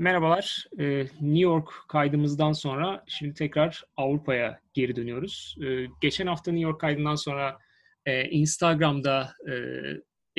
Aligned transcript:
Merhabalar. 0.00 0.66
Ee, 0.78 1.00
New 1.00 1.38
York 1.38 1.68
kaydımızdan 1.88 2.52
sonra 2.52 3.04
şimdi 3.06 3.34
tekrar 3.34 3.84
Avrupa'ya 3.96 4.60
geri 4.72 4.96
dönüyoruz. 4.96 5.56
Ee, 5.64 5.86
geçen 6.00 6.26
hafta 6.26 6.52
New 6.52 6.68
York 6.68 6.80
kaydından 6.80 7.14
sonra 7.14 7.58
e, 8.06 8.30
Instagram'da 8.30 9.34
e, 9.50 9.54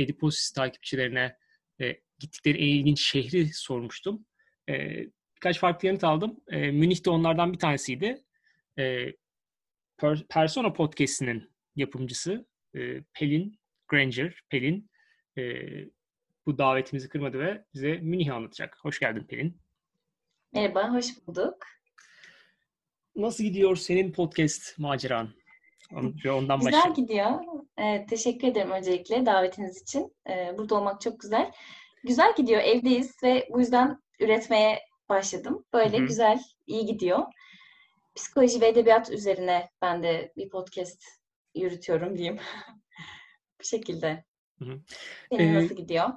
Ediposis 0.03 0.51
takipçilerine 0.51 1.35
e, 1.81 1.99
gittikleri 2.19 2.57
en 2.57 2.67
ilginç 2.67 3.01
şehri 3.01 3.53
sormuştum. 3.53 4.25
Birkaç 5.35 5.59
farklı 5.59 5.87
yanıt 5.87 6.03
aldım. 6.03 6.39
Münih 6.51 7.05
de 7.05 7.09
onlardan 7.09 7.53
bir 7.53 7.59
tanesiydi. 7.59 8.23
Persona 10.29 10.73
Podcast'inin 10.73 11.51
yapımcısı 11.75 12.45
Pelin 13.13 13.59
Granger, 13.87 14.41
Pelin 14.49 14.89
bu 16.51 16.57
davetimizi 16.57 17.09
kırmadı 17.09 17.39
ve 17.39 17.65
bize 17.73 17.97
Münih'i 17.97 18.33
anlatacak. 18.33 18.77
Hoş 18.81 18.99
geldin 18.99 19.23
Pelin. 19.23 19.57
Merhaba, 20.53 20.93
hoş 20.93 21.27
bulduk. 21.27 21.65
Nasıl 23.15 23.43
gidiyor 23.43 23.75
senin 23.75 24.11
podcast 24.11 24.79
maceran? 24.79 25.29
Ondan 25.91 26.59
güzel 26.59 26.73
başlayalım. 26.73 26.93
gidiyor. 26.93 27.39
Evet, 27.77 28.09
teşekkür 28.09 28.47
ederim 28.47 28.71
öncelikle 28.71 29.25
davetiniz 29.25 29.81
için. 29.81 30.15
Ee, 30.29 30.53
burada 30.57 30.75
olmak 30.75 31.01
çok 31.01 31.19
güzel. 31.19 31.51
Güzel 32.03 32.35
gidiyor, 32.37 32.61
evdeyiz 32.61 33.23
ve 33.23 33.47
bu 33.51 33.59
yüzden 33.59 34.01
üretmeye 34.19 34.79
başladım. 35.09 35.65
Böyle 35.73 35.97
Hı-hı. 35.97 36.05
güzel, 36.05 36.39
iyi 36.67 36.85
gidiyor. 36.85 37.19
Psikoloji 38.15 38.61
ve 38.61 38.67
edebiyat 38.67 39.11
üzerine 39.11 39.69
ben 39.81 40.03
de 40.03 40.33
bir 40.37 40.49
podcast 40.49 41.03
yürütüyorum 41.55 42.17
diyeyim. 42.17 42.39
bu 43.59 43.63
şekilde. 43.63 44.23
Hı-hı. 44.59 44.81
Senin 45.31 45.53
ee, 45.53 45.63
nasıl 45.63 45.75
gidiyor? 45.75 46.09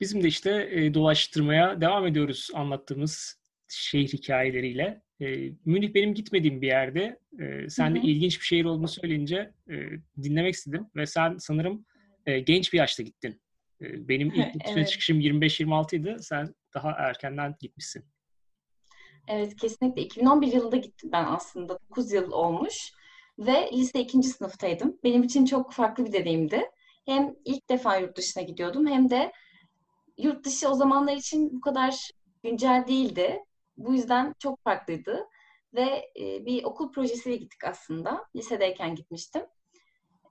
Bizim 0.00 0.22
de 0.22 0.28
işte 0.28 0.68
e, 0.72 0.94
dolaştırmaya 0.94 1.80
devam 1.80 2.06
ediyoruz 2.06 2.50
anlattığımız 2.54 3.38
şehir 3.68 4.08
hikayeleriyle. 4.08 5.02
E, 5.20 5.26
Münih 5.64 5.94
benim 5.94 6.14
gitmediğim 6.14 6.62
bir 6.62 6.66
yerde. 6.66 7.18
E, 7.40 7.68
sen 7.68 7.94
de 7.94 7.98
ilginç 7.98 8.40
bir 8.40 8.44
şehir 8.44 8.64
olduğunu 8.64 8.88
söyleyince 8.88 9.52
e, 9.70 9.74
dinlemek 10.22 10.54
istedim. 10.54 10.86
Ve 10.96 11.06
sen 11.06 11.36
sanırım 11.38 11.86
e, 12.26 12.40
genç 12.40 12.72
bir 12.72 12.78
yaşta 12.78 13.02
gittin. 13.02 13.40
E, 13.80 14.08
benim 14.08 14.28
ilk 14.28 14.46
evet. 14.72 14.88
çıkışım 14.88 15.20
25-26 15.20 15.96
idi. 15.96 16.16
Sen 16.20 16.54
daha 16.74 16.90
erkenden 16.90 17.54
gitmişsin. 17.60 18.04
Evet 19.28 19.56
kesinlikle. 19.56 20.02
2011 20.02 20.52
yılında 20.52 20.76
gittim 20.76 21.10
ben 21.12 21.24
aslında. 21.24 21.78
9 21.90 22.12
yıl 22.12 22.32
olmuş. 22.32 22.92
Ve 23.38 23.70
lise 23.72 24.00
2. 24.00 24.22
sınıftaydım. 24.22 24.98
Benim 25.04 25.22
için 25.22 25.44
çok 25.44 25.72
farklı 25.72 26.06
bir 26.06 26.12
deneyimdi. 26.12 26.62
Hem 27.06 27.34
ilk 27.44 27.68
defa 27.68 27.96
yurt 27.96 28.16
dışına 28.16 28.42
gidiyordum 28.42 28.86
hem 28.86 29.10
de 29.10 29.32
yurt 30.18 30.44
dışı 30.44 30.68
o 30.68 30.74
zamanlar 30.74 31.16
için 31.16 31.52
bu 31.52 31.60
kadar 31.60 32.10
güncel 32.42 32.84
değildi. 32.88 33.44
Bu 33.76 33.94
yüzden 33.94 34.34
çok 34.38 34.64
farklıydı. 34.64 35.28
Ve 35.74 36.10
e, 36.20 36.46
bir 36.46 36.64
okul 36.64 36.92
projesiyle 36.92 37.36
gittik 37.36 37.64
aslında. 37.64 38.24
Lisedeyken 38.36 38.94
gitmiştim. 38.94 39.42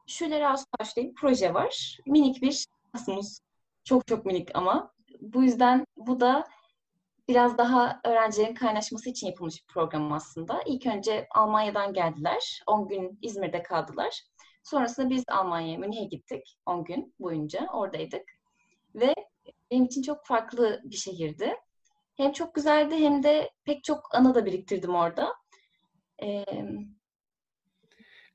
Şöyle 0.07 0.47
Ağustos 0.47 0.95
diye 0.95 1.09
bir 1.09 1.13
proje 1.13 1.53
var. 1.53 1.97
Minik 2.05 2.41
bir 2.41 2.65
Erasmus. 2.95 3.39
Çok 3.83 4.07
çok 4.07 4.25
minik 4.25 4.49
ama. 4.53 4.91
Bu 5.21 5.43
yüzden 5.43 5.85
bu 5.97 6.19
da 6.19 6.43
biraz 7.27 7.57
daha 7.57 8.01
öğrencilerin 8.03 8.55
kaynaşması 8.55 9.09
için 9.09 9.27
yapılmış 9.27 9.55
bir 9.55 9.73
program 9.73 10.13
aslında. 10.13 10.61
İlk 10.65 10.85
önce 10.85 11.27
Almanya'dan 11.35 11.93
geldiler. 11.93 12.61
10 12.67 12.87
gün 12.87 13.19
İzmir'de 13.21 13.63
kaldılar. 13.63 14.21
Sonrasında 14.63 15.09
biz 15.09 15.23
Almanya'ya, 15.27 15.77
Münih'e 15.77 16.05
gittik 16.05 16.57
10 16.65 16.83
gün 16.83 17.13
boyunca. 17.19 17.67
Oradaydık. 17.73 18.23
Ve 18.95 19.13
benim 19.71 19.85
için 19.85 20.01
çok 20.01 20.25
farklı 20.25 20.81
bir 20.83 20.95
şehirdi. 20.95 21.55
Hem 22.15 22.31
çok 22.31 22.55
güzeldi 22.55 22.95
hem 22.95 23.23
de 23.23 23.51
pek 23.63 23.83
çok 23.83 24.15
anı 24.15 24.35
da 24.35 24.45
biriktirdim 24.45 24.95
orada. 24.95 25.33
Ee, 26.23 26.45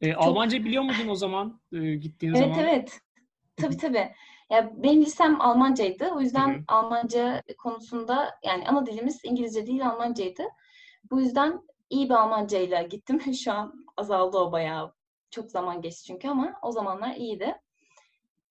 e, 0.00 0.12
çok... 0.12 0.22
Almanca 0.22 0.64
biliyor 0.64 0.82
muydun 0.82 1.08
o 1.08 1.14
zaman 1.14 1.60
e, 1.72 1.94
gittiğin 1.94 2.34
evet, 2.34 2.42
zaman? 2.42 2.58
Evet 2.58 2.72
evet. 2.72 3.00
Tabii 3.56 3.76
tabii. 3.76 4.12
Ya 4.50 4.72
benim 4.76 5.02
lisem 5.02 5.40
Almancaydı. 5.40 6.10
O 6.10 6.20
yüzden 6.20 6.48
Hı-hı. 6.48 6.64
Almanca 6.68 7.42
konusunda 7.58 8.38
yani 8.44 8.68
ana 8.68 8.86
dilimiz 8.86 9.20
İngilizce 9.24 9.66
değil 9.66 9.88
Almancaydı. 9.88 10.42
Bu 11.10 11.20
yüzden 11.20 11.62
iyi 11.90 12.08
bir 12.08 12.14
Almancayla 12.14 12.82
gittim. 12.82 13.34
Şu 13.44 13.52
an 13.52 13.86
azaldı 13.96 14.38
o 14.38 14.52
bayağı. 14.52 14.94
Çok 15.30 15.50
zaman 15.50 15.82
geçti 15.82 16.04
çünkü 16.04 16.28
ama 16.28 16.54
o 16.62 16.72
zamanlar 16.72 17.16
iyiydi. 17.16 17.54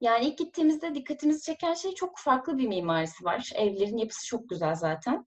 Yani 0.01 0.25
ilk 0.25 0.37
gittiğimizde 0.37 0.95
dikkatimizi 0.95 1.41
çeken 1.43 1.73
şey 1.73 1.93
çok 1.93 2.17
farklı 2.17 2.57
bir 2.57 2.67
mimarisi 2.67 3.25
var. 3.25 3.51
Evlerin 3.55 3.97
yapısı 3.97 4.27
çok 4.27 4.49
güzel 4.49 4.75
zaten. 4.75 5.25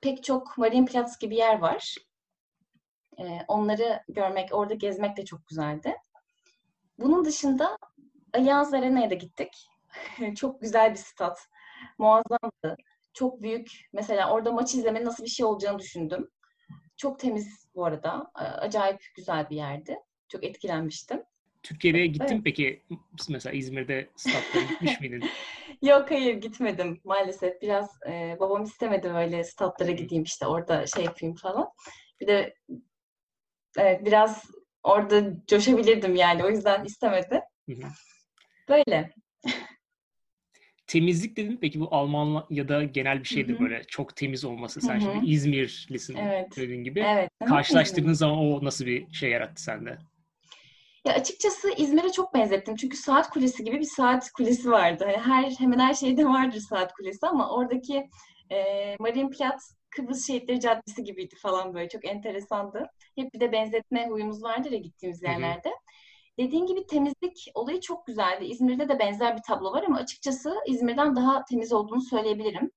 Pek 0.00 0.24
çok 0.24 0.58
Marienplatz 0.58 1.18
gibi 1.18 1.36
yer 1.36 1.58
var. 1.58 1.94
Ee, 3.18 3.38
onları 3.48 4.02
görmek, 4.08 4.54
orada 4.54 4.74
gezmek 4.74 5.16
de 5.16 5.24
çok 5.24 5.46
güzeldi. 5.46 5.96
Bunun 6.98 7.24
dışında 7.24 7.78
Allianz 8.34 8.74
Arena'ya 8.74 9.10
da 9.10 9.14
gittik. 9.14 9.68
çok 10.36 10.60
güzel 10.60 10.90
bir 10.90 10.98
stat. 10.98 11.38
Muazzamdı. 11.98 12.76
Çok 13.12 13.42
büyük. 13.42 13.70
Mesela 13.92 14.32
orada 14.32 14.52
maç 14.52 14.74
izlemenin 14.74 15.06
nasıl 15.06 15.24
bir 15.24 15.28
şey 15.28 15.46
olacağını 15.46 15.78
düşündüm. 15.78 16.30
Çok 16.96 17.18
temiz 17.18 17.68
bu 17.74 17.84
arada. 17.84 18.30
Acayip 18.34 19.00
güzel 19.16 19.50
bir 19.50 19.56
yerdi. 19.56 19.96
Çok 20.28 20.44
etkilenmiştim. 20.44 21.22
Türkiye'de 21.62 22.06
gittin 22.06 22.34
evet. 22.34 22.44
peki? 22.44 22.82
Mesela 23.28 23.52
İzmir'de 23.52 24.08
statlara 24.16 24.64
gitmiş 24.64 25.00
miydin? 25.00 25.24
Yok 25.82 26.10
hayır 26.10 26.34
gitmedim 26.34 27.00
maalesef. 27.04 27.62
Biraz 27.62 27.90
e, 28.08 28.36
babam 28.40 28.62
istemedi 28.62 29.14
böyle 29.14 29.44
statlara 29.44 29.90
gideyim 29.90 30.24
işte 30.24 30.46
orada 30.46 30.86
şey 30.86 31.04
yapayım 31.04 31.34
falan. 31.34 31.68
Bir 32.20 32.26
de 32.26 32.54
evet 33.78 34.06
biraz 34.06 34.50
orada 34.82 35.32
coşabilirdim 35.46 36.14
yani 36.14 36.44
o 36.44 36.50
yüzden 36.50 36.84
istemedi. 36.84 37.40
Böyle. 38.68 39.12
Temizlik 40.86 41.36
dedin 41.36 41.58
peki 41.60 41.80
bu 41.80 41.94
Alman 41.94 42.46
ya 42.50 42.68
da 42.68 42.84
genel 42.84 43.20
bir 43.20 43.28
şeydir 43.28 43.54
Hı-hı. 43.54 43.60
böyle 43.60 43.84
çok 43.84 44.16
temiz 44.16 44.44
olması. 44.44 44.80
Sen 44.80 45.00
Hı-hı. 45.00 45.12
şimdi 45.12 45.26
İzmirlisin 45.26 46.16
evet. 46.16 46.56
dediğin 46.56 46.84
gibi. 46.84 47.00
Evet. 47.00 47.30
Karşılaştırdığın 47.48 48.12
zaman 48.12 48.38
o 48.38 48.64
nasıl 48.64 48.86
bir 48.86 49.12
şey 49.12 49.30
yarattı 49.30 49.62
sende? 49.62 49.98
Ya 51.04 51.14
açıkçası 51.14 51.70
İzmir'e 51.76 52.12
çok 52.12 52.34
benzettim. 52.34 52.76
Çünkü 52.76 52.96
saat 52.96 53.30
kulesi 53.30 53.64
gibi 53.64 53.80
bir 53.80 53.84
saat 53.84 54.30
kulesi 54.32 54.70
vardı. 54.70 55.04
Hani 55.04 55.16
her 55.16 55.50
hemen 55.50 55.78
her 55.78 55.94
şeyde 55.94 56.24
vardır 56.26 56.60
saat 56.60 56.92
kulesi 56.92 57.26
ama 57.26 57.50
oradaki 57.54 58.08
e, 58.50 58.96
Marienplatz 58.98 59.76
Kıbrıs 59.90 60.26
Şehitleri 60.26 60.60
Caddesi 60.60 61.04
gibiydi 61.04 61.34
falan 61.42 61.74
böyle. 61.74 61.88
Çok 61.88 62.04
enteresandı. 62.04 62.86
Hep 63.16 63.34
bir 63.34 63.40
de 63.40 63.52
benzetme 63.52 64.08
huyumuz 64.08 64.42
vardır 64.42 64.70
ya 64.70 64.78
gittiğimiz 64.78 65.22
yerlerde. 65.22 65.68
Hı 65.68 65.72
hı. 65.72 65.78
Dediğin 66.38 66.66
gibi 66.66 66.86
temizlik 66.86 67.50
olayı 67.54 67.80
çok 67.80 68.06
güzeldi. 68.06 68.44
İzmir'de 68.44 68.88
de 68.88 68.98
benzer 68.98 69.36
bir 69.36 69.42
tablo 69.42 69.72
var 69.72 69.82
ama 69.82 69.98
açıkçası 69.98 70.54
İzmir'den 70.66 71.16
daha 71.16 71.44
temiz 71.44 71.72
olduğunu 71.72 72.02
söyleyebilirim. 72.02 72.70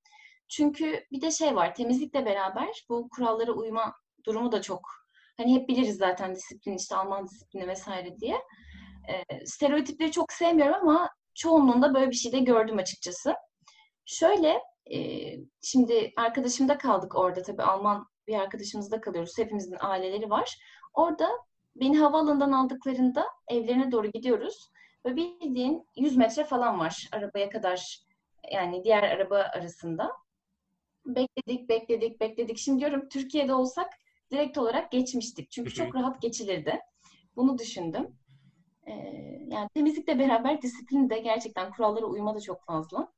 Çünkü 0.48 1.04
bir 1.12 1.20
de 1.20 1.30
şey 1.30 1.56
var, 1.56 1.74
temizlikle 1.74 2.26
beraber 2.26 2.84
bu 2.88 3.08
kurallara 3.08 3.52
uyma 3.52 3.94
durumu 4.26 4.52
da 4.52 4.62
çok 4.62 5.03
Hani 5.36 5.54
hep 5.54 5.68
biliriz 5.68 5.96
zaten 5.96 6.34
disiplin 6.34 6.76
işte 6.76 6.96
Alman 6.96 7.28
disiplini 7.28 7.68
vesaire 7.68 8.18
diye. 8.20 8.36
E, 9.08 9.46
stereotipleri 9.46 10.10
çok 10.10 10.32
sevmiyorum 10.32 10.88
ama 10.88 11.10
çoğunluğunda 11.34 11.94
böyle 11.94 12.10
bir 12.10 12.16
şey 12.16 12.32
de 12.32 12.38
gördüm 12.38 12.78
açıkçası. 12.78 13.34
Şöyle 14.06 14.60
e, 14.92 14.98
şimdi 15.62 16.12
arkadaşımda 16.16 16.78
kaldık 16.78 17.14
orada 17.14 17.42
tabii 17.42 17.62
Alman 17.62 18.06
bir 18.26 18.34
arkadaşımızda 18.34 19.00
kalıyoruz. 19.00 19.38
Hepimizin 19.38 19.76
aileleri 19.80 20.30
var. 20.30 20.58
Orada 20.94 21.28
beni 21.76 21.98
havaalanından 21.98 22.52
aldıklarında 22.52 23.26
evlerine 23.48 23.92
doğru 23.92 24.06
gidiyoruz. 24.06 24.70
Ve 25.06 25.16
bildiğin 25.16 25.88
100 25.96 26.16
metre 26.16 26.44
falan 26.44 26.78
var 26.78 27.08
arabaya 27.12 27.50
kadar 27.50 28.04
yani 28.52 28.84
diğer 28.84 29.02
araba 29.02 29.38
arasında. 29.38 30.12
Bekledik, 31.06 31.68
bekledik, 31.68 32.20
bekledik. 32.20 32.58
Şimdi 32.58 32.80
diyorum 32.80 33.08
Türkiye'de 33.08 33.54
olsak 33.54 33.92
direkt 34.32 34.58
olarak 34.58 34.92
geçmiştik. 34.92 35.50
Çünkü 35.50 35.74
çok 35.74 35.94
rahat 35.94 36.22
geçilirdi. 36.22 36.78
Bunu 37.36 37.58
düşündüm. 37.58 38.08
Ee, 38.86 38.92
yani 39.48 39.68
temizlikle 39.74 40.18
beraber 40.18 40.62
disiplin 40.62 41.10
de 41.10 41.18
gerçekten 41.18 41.70
kurallara 41.70 42.06
uyma 42.06 42.34
da 42.34 42.40
çok 42.40 42.64
fazla. 42.64 43.12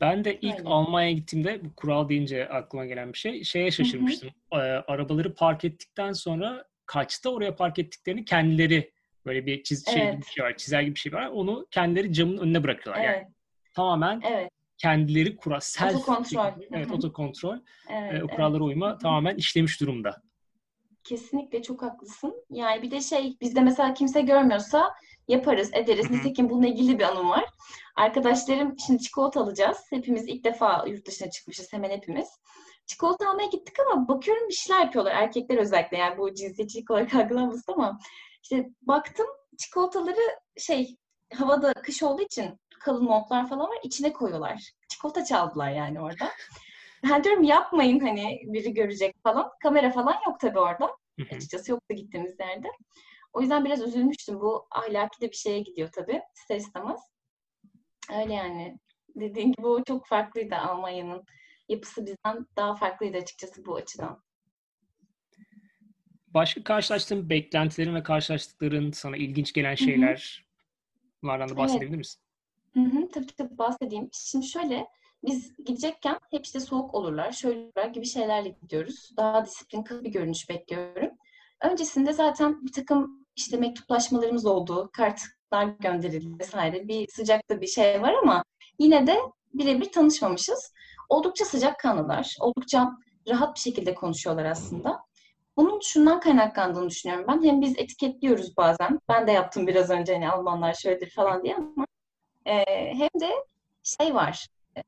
Ben 0.00 0.24
de 0.24 0.38
ilk 0.40 0.54
Aynen. 0.54 0.64
Almanya'ya 0.64 1.12
gittiğimde 1.12 1.64
bu 1.64 1.74
kural 1.74 2.08
deyince 2.08 2.48
aklıma 2.48 2.86
gelen 2.86 3.12
bir 3.12 3.18
şey. 3.18 3.44
Şeye 3.44 3.70
şaşırmıştım. 3.70 4.30
Ee, 4.52 4.56
arabaları 4.56 5.34
park 5.34 5.64
ettikten 5.64 6.12
sonra 6.12 6.64
kaçta 6.86 7.30
oraya 7.30 7.56
park 7.56 7.78
ettiklerini 7.78 8.24
kendileri 8.24 8.92
böyle 9.26 9.46
bir 9.46 9.62
çiz 9.62 9.86
şey 9.86 10.02
evet. 10.02 10.12
gibi 10.12 10.22
bir 10.22 10.26
şey 10.26 10.44
var, 10.44 10.56
çizer 10.56 10.82
gibi 10.82 10.94
bir 10.94 11.00
şey 11.00 11.12
var. 11.12 11.26
Onu 11.26 11.66
kendileri 11.70 12.12
camın 12.12 12.38
önüne 12.38 12.62
bırakıyorlar. 12.62 13.04
Evet. 13.04 13.16
Yani 13.16 13.32
tamamen 13.74 14.20
evet 14.24 14.50
kendileri 14.78 15.36
kural, 15.36 15.60
self 15.60 15.94
otokontrol. 15.96 16.52
Evet, 16.72 16.92
otokontrol. 16.92 17.58
Evet, 17.90 18.20
e, 18.20 18.24
o 18.24 18.28
kurallara 18.28 18.64
evet. 18.64 18.74
uyma 18.74 18.98
tamamen 18.98 19.36
işlemiş 19.36 19.80
durumda. 19.80 20.22
kesinlikle 21.04 21.62
çok 21.62 21.82
haklısın. 21.82 22.44
Yani 22.50 22.82
bir 22.82 22.90
de 22.90 23.00
şey 23.00 23.36
bizde 23.40 23.60
mesela 23.60 23.94
kimse 23.94 24.20
görmüyorsa 24.20 24.94
yaparız, 25.28 25.70
ederiz. 25.72 26.10
Nitekim 26.10 26.50
bununla 26.50 26.66
ilgili 26.66 26.98
bir 26.98 27.04
anım 27.04 27.30
var. 27.30 27.44
Arkadaşlarım 27.96 28.76
şimdi 28.86 29.02
çikolata 29.02 29.40
alacağız. 29.40 29.78
Hepimiz 29.90 30.28
ilk 30.28 30.44
defa 30.44 30.84
yurt 30.86 31.06
dışına 31.06 31.30
çıkmışız 31.30 31.72
hemen 31.72 31.90
hepimiz. 31.90 32.28
Çikolata 32.86 33.30
almaya 33.30 33.46
gittik 33.46 33.76
ama 33.80 34.08
bakıyorum 34.08 34.48
bir 34.48 34.54
şeyler 34.54 34.80
yapıyorlar. 34.80 35.12
Erkekler 35.14 35.56
özellikle 35.56 35.96
yani 35.96 36.18
bu 36.18 36.34
cinsiyetçilik 36.34 36.90
olarak 36.90 37.14
algılanmasın 37.14 37.72
ama 37.72 37.98
işte 38.42 38.70
baktım 38.82 39.26
çikolataları 39.58 40.20
şey 40.56 40.96
havada 41.34 41.72
kış 41.72 42.02
olduğu 42.02 42.22
için 42.22 42.60
kalın 42.80 43.04
montlar 43.04 43.48
falan 43.48 43.68
var. 43.68 43.78
içine 43.82 44.12
koyuyorlar. 44.12 44.72
Çikolata 44.88 45.24
çaldılar 45.24 45.70
yani 45.70 46.00
orada. 46.00 46.28
Ben 47.10 47.24
diyorum 47.24 47.42
yapmayın 47.42 48.00
hani 48.00 48.40
biri 48.44 48.74
görecek 48.74 49.14
falan. 49.22 49.50
Kamera 49.62 49.90
falan 49.90 50.16
yok 50.26 50.40
tabii 50.40 50.58
orada. 50.58 50.96
Açıkçası 51.32 51.70
yoktu 51.70 51.94
gittiğimiz 51.94 52.40
yerde. 52.40 52.68
O 53.32 53.40
yüzden 53.40 53.64
biraz 53.64 53.82
üzülmüştüm. 53.82 54.40
Bu 54.40 54.66
ahlaki 54.70 55.20
de 55.20 55.30
bir 55.30 55.36
şeye 55.36 55.60
gidiyor 55.60 55.88
tabii. 55.92 56.20
İster 56.36 56.56
istemez. 56.56 57.00
Öyle 58.20 58.34
yani. 58.34 58.78
Dediğim 59.14 59.52
gibi 59.52 59.66
o 59.66 59.84
çok 59.84 60.06
farklıydı 60.06 60.56
Almanya'nın. 60.56 61.24
Yapısı 61.68 62.06
bizden 62.06 62.46
daha 62.56 62.74
farklıydı 62.74 63.16
açıkçası 63.16 63.66
bu 63.66 63.76
açıdan. 63.76 64.22
Başka 66.26 66.64
karşılaştığın 66.64 67.30
beklentilerin 67.30 67.94
ve 67.94 68.02
karşılaştıkların 68.02 68.92
sana 68.92 69.16
ilginç 69.16 69.52
gelen 69.52 69.74
şeyler 69.74 70.46
Bunlardan 71.22 71.48
da 71.48 71.56
bahsedebilir 71.56 71.88
evet. 71.88 71.98
misin? 71.98 72.22
Hı 72.76 72.80
hı, 72.80 73.08
tabii 73.08 73.26
tabii 73.38 73.58
bahsedeyim. 73.58 74.08
Şimdi 74.12 74.46
şöyle, 74.46 74.86
biz 75.24 75.56
gidecekken 75.64 76.18
hep 76.30 76.44
işte 76.46 76.60
soğuk 76.60 76.94
olurlar, 76.94 77.32
şöyle 77.32 77.88
gibi 77.94 78.06
şeylerle 78.06 78.48
gidiyoruz. 78.48 79.10
Daha 79.16 79.44
disiplin 79.44 79.84
bir 80.04 80.10
görünüş 80.10 80.48
bekliyorum. 80.50 81.10
Öncesinde 81.62 82.12
zaten 82.12 82.64
bir 82.66 82.72
takım 82.72 83.26
işte 83.36 83.56
mektuplaşmalarımız 83.56 84.46
oldu, 84.46 84.90
kartlar 84.92 85.64
gönderildi 85.80 86.38
vesaire. 86.38 86.88
Bir 86.88 87.08
sıcakta 87.08 87.60
bir 87.60 87.66
şey 87.66 88.02
var 88.02 88.14
ama 88.22 88.44
yine 88.78 89.06
de 89.06 89.16
birebir 89.54 89.92
tanışmamışız. 89.92 90.72
Oldukça 91.08 91.44
sıcak 91.44 91.80
kanlılar, 91.80 92.36
oldukça 92.40 92.90
rahat 93.28 93.54
bir 93.54 93.60
şekilde 93.60 93.94
konuşuyorlar 93.94 94.44
aslında. 94.44 95.00
Bunun 95.56 95.80
şundan 95.80 96.20
kaynaklandığını 96.20 96.88
düşünüyorum 96.88 97.24
ben. 97.28 97.42
Hem 97.44 97.60
biz 97.60 97.78
etiketliyoruz 97.78 98.56
bazen. 98.56 98.98
Ben 99.08 99.26
de 99.26 99.32
yaptım 99.32 99.66
biraz 99.66 99.90
önce 99.90 100.14
hani 100.14 100.30
Almanlar 100.30 100.74
şöyledir 100.74 101.10
falan 101.10 101.44
diye 101.44 101.56
ama 101.56 101.86
e, 102.46 102.64
hem 102.94 103.20
de 103.20 103.30
şey 103.82 104.14
var. 104.14 104.46
E, 104.76 104.82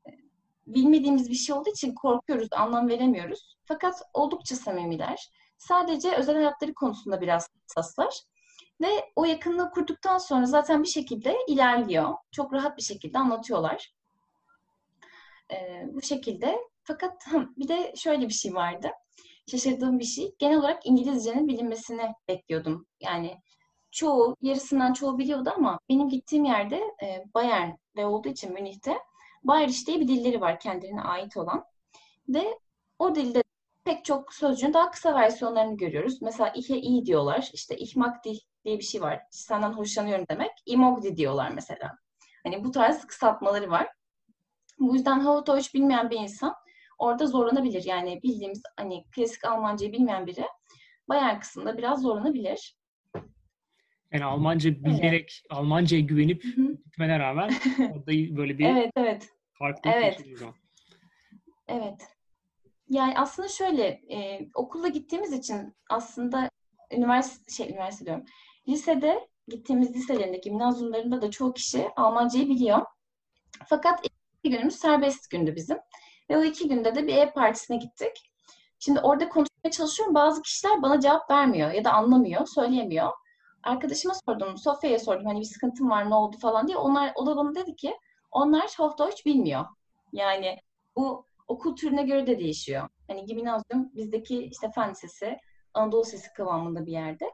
bilmediğimiz 0.67 1.29
bir 1.29 1.35
şey 1.35 1.55
olduğu 1.55 1.69
için 1.69 1.95
korkuyoruz, 1.95 2.47
anlam 2.51 2.89
veremiyoruz. 2.89 3.55
Fakat 3.65 4.01
oldukça 4.13 4.55
samimiler. 4.55 5.29
Sadece 5.57 6.15
özel 6.15 6.35
hayatları 6.35 6.73
konusunda 6.73 7.21
biraz 7.21 7.47
hassaslar. 7.67 8.21
Ve 8.81 9.11
o 9.15 9.25
yakınlığı 9.25 9.71
kurduktan 9.71 10.17
sonra 10.17 10.45
zaten 10.45 10.83
bir 10.83 10.87
şekilde 10.87 11.37
ilerliyor. 11.47 12.13
Çok 12.31 12.53
rahat 12.53 12.77
bir 12.77 12.83
şekilde 12.83 13.19
anlatıyorlar. 13.19 13.93
Ee, 15.51 15.85
bu 15.93 16.01
şekilde. 16.01 16.59
Fakat 16.83 17.25
bir 17.57 17.67
de 17.67 17.93
şöyle 17.95 18.27
bir 18.27 18.33
şey 18.33 18.55
vardı 18.55 18.91
şaşırdığım 19.49 19.99
bir 19.99 20.05
şey. 20.05 20.35
Genel 20.39 20.57
olarak 20.57 20.85
İngilizcenin 20.85 21.47
bilinmesini 21.47 22.13
bekliyordum. 22.27 22.87
Yani 23.01 23.37
çoğu, 23.99 24.35
yarısından 24.41 24.93
çoğu 24.93 25.17
biliyordu 25.17 25.53
ama 25.57 25.79
benim 25.89 26.09
gittiğim 26.09 26.45
yerde 26.45 26.75
e, 27.03 27.23
Bayern'de 27.33 28.05
olduğu 28.05 28.29
için 28.29 28.53
Münih'te 28.53 28.97
Bayerisch 29.43 29.87
diye 29.87 29.99
bir 29.99 30.07
dilleri 30.07 30.41
var 30.41 30.59
kendilerine 30.59 31.01
ait 31.01 31.37
olan. 31.37 31.65
Ve 32.29 32.59
o 32.99 33.15
dilde 33.15 33.43
pek 33.83 34.05
çok 34.05 34.33
sözcüğün 34.33 34.73
daha 34.73 34.91
kısa 34.91 35.15
versiyonlarını 35.15 35.77
görüyoruz. 35.77 36.21
Mesela 36.21 36.49
ihe 36.49 36.77
iyi 36.77 37.05
diyorlar. 37.05 37.49
İşte 37.53 37.77
ihmakdi 37.77 38.33
diye 38.65 38.79
bir 38.79 38.83
şey 38.83 39.01
var. 39.01 39.21
Senden 39.31 39.73
hoşlanıyorum 39.73 40.25
demek. 40.29 40.51
imogdi 40.65 41.17
diyorlar 41.17 41.51
mesela. 41.51 41.97
Hani 42.43 42.63
bu 42.63 42.71
tarz 42.71 43.07
kısaltmaları 43.07 43.71
var. 43.71 43.87
Bu 44.79 44.95
yüzden 44.95 45.19
Hautoiş 45.19 45.73
bilmeyen 45.73 46.09
bir 46.09 46.19
insan 46.19 46.55
orada 46.97 47.27
zorlanabilir. 47.27 47.83
Yani 47.85 48.23
bildiğimiz 48.23 48.61
hani 48.77 49.05
klasik 49.15 49.45
Almancayı 49.45 49.91
bilmeyen 49.91 50.27
biri 50.27 50.45
bayan 51.09 51.39
kısmında 51.39 51.77
biraz 51.77 52.01
zorlanabilir. 52.01 52.78
Yani 54.13 54.25
Almanca 54.25 54.83
bilerek, 54.83 55.03
evet. 55.03 55.41
Almanca'ya 55.49 56.01
güvenip 56.01 56.43
Hı-hı. 56.43 56.73
gitmene 56.85 57.19
rağmen 57.19 57.49
orada 57.79 58.37
böyle 58.37 58.57
bir 58.57 58.65
evet, 58.65 58.91
evet. 58.95 59.29
farklılık 59.53 59.97
evet. 59.97 60.21
Evet. 61.67 62.07
Yani 62.89 63.13
aslında 63.17 63.47
şöyle, 63.47 63.83
e, 63.87 64.49
okula 64.53 64.87
gittiğimiz 64.87 65.33
için 65.33 65.75
aslında 65.89 66.49
üniversite, 66.91 67.53
şey 67.53 67.69
üniversite 67.69 68.05
diyorum, 68.05 68.25
lisede 68.67 69.27
gittiğimiz 69.47 69.95
liselerindeki 69.95 70.49
gimnazyumlarında 70.49 71.21
da 71.21 71.31
çoğu 71.31 71.53
kişi 71.53 71.89
Almancayı 71.95 72.49
biliyor. 72.49 72.81
Fakat 73.67 74.05
iki 74.05 74.49
günümüz 74.55 74.75
serbest 74.75 75.29
gündü 75.29 75.55
bizim. 75.55 75.77
Ve 76.29 76.37
o 76.37 76.43
iki 76.43 76.67
günde 76.67 76.95
de 76.95 77.07
bir 77.07 77.15
ev 77.15 77.31
partisine 77.31 77.77
gittik. 77.77 78.31
Şimdi 78.79 78.99
orada 78.99 79.29
konuşmaya 79.29 79.71
çalışıyorum. 79.71 80.15
Bazı 80.15 80.41
kişiler 80.41 80.81
bana 80.81 80.99
cevap 80.99 81.31
vermiyor 81.31 81.71
ya 81.71 81.83
da 81.83 81.93
anlamıyor, 81.93 82.45
söyleyemiyor. 82.45 83.11
Arkadaşıma 83.63 84.13
sordum, 84.13 84.57
Sofya'ya 84.57 84.99
sordum 84.99 85.25
hani 85.25 85.39
bir 85.39 85.45
sıkıntım 85.45 85.89
var 85.89 86.09
ne 86.09 86.15
oldu 86.15 86.37
falan 86.37 86.67
diye. 86.67 86.77
Onlar, 86.77 87.11
o 87.15 87.25
da 87.25 87.35
bana 87.35 87.55
dedi 87.55 87.75
ki 87.75 87.93
onlar 88.31 88.69
Hochdeutsch 88.77 89.25
bilmiyor. 89.25 89.65
Yani 90.13 90.57
bu 90.95 91.25
okul 91.47 91.75
türüne 91.75 92.03
göre 92.03 92.27
de 92.27 92.39
değişiyor. 92.39 92.89
Hani 93.07 93.25
gimnazyum 93.25 93.95
bizdeki 93.95 94.43
işte 94.43 94.71
fen 94.75 94.91
lisesi, 94.91 95.37
Anadolu 95.73 96.03
Sesi 96.03 96.33
kıvamında 96.33 96.85
bir 96.85 96.91
yerde. 96.91 97.25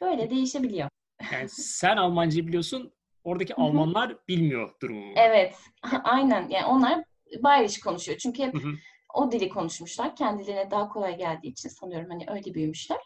Böyle 0.00 0.30
değişebiliyor. 0.30 0.88
Yani 1.32 1.48
sen 1.48 1.96
Almancayı 1.96 2.46
biliyorsun, 2.46 2.92
oradaki 3.24 3.54
Almanlar 3.54 4.16
bilmiyor 4.28 4.74
durumu. 4.82 5.12
Evet, 5.16 5.56
aynen. 6.04 6.48
Yani 6.48 6.66
onlar 6.66 7.04
Bayeriş 7.42 7.80
konuşuyor. 7.80 8.18
Çünkü 8.18 8.42
hep 8.42 8.54
o 9.14 9.32
dili 9.32 9.48
konuşmuşlar. 9.48 10.16
Kendilerine 10.16 10.70
daha 10.70 10.88
kolay 10.88 11.16
geldiği 11.16 11.48
için 11.48 11.68
sanıyorum 11.68 12.10
hani 12.10 12.24
öyle 12.28 12.54
büyümüşler. 12.54 12.98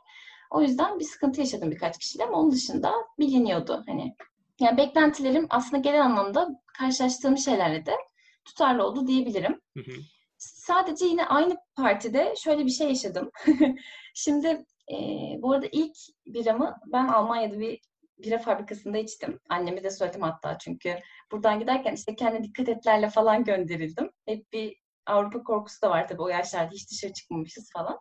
O 0.52 0.62
yüzden 0.62 0.98
bir 0.98 1.04
sıkıntı 1.04 1.40
yaşadım 1.40 1.70
birkaç 1.70 1.98
kişiyle 1.98 2.24
ama 2.24 2.38
onun 2.38 2.52
dışında 2.52 2.92
biliniyordu 3.18 3.84
hani. 3.86 4.16
Yani 4.60 4.76
beklentilerim 4.76 5.46
aslında 5.50 5.76
genel 5.76 6.04
anlamda 6.04 6.48
karşılaştığım 6.78 7.38
şeylerle 7.38 7.86
de 7.86 7.96
tutarlı 8.44 8.84
oldu 8.84 9.06
diyebilirim. 9.06 9.60
Hı 9.76 9.80
hı. 9.80 9.92
Sadece 10.38 11.04
yine 11.04 11.26
aynı 11.26 11.56
partide 11.76 12.34
şöyle 12.44 12.64
bir 12.66 12.70
şey 12.70 12.88
yaşadım. 12.88 13.30
Şimdi 14.14 14.46
e, 14.92 14.96
bu 15.42 15.52
arada 15.52 15.66
ilk 15.72 15.96
biramı 16.26 16.76
ben 16.92 17.08
Almanya'da 17.08 17.58
bir 17.58 17.80
bira 18.18 18.38
fabrikasında 18.38 18.98
içtim. 18.98 19.40
Anneme 19.48 19.82
de 19.82 19.90
söyledim 19.90 20.22
hatta 20.22 20.58
çünkü 20.58 20.98
buradan 21.32 21.60
giderken 21.60 21.94
işte 21.94 22.16
kendi 22.16 22.42
dikkat 22.42 22.68
etlerle 22.68 23.10
falan 23.10 23.44
gönderildim. 23.44 24.10
Hep 24.26 24.52
bir 24.52 24.76
Avrupa 25.06 25.42
korkusu 25.42 25.82
da 25.82 25.90
var 25.90 26.08
tabii 26.08 26.22
o 26.22 26.28
yaşlarda 26.28 26.70
hiç 26.72 26.90
dışarı 26.90 27.12
çıkmamışız 27.12 27.70
falan. 27.72 27.98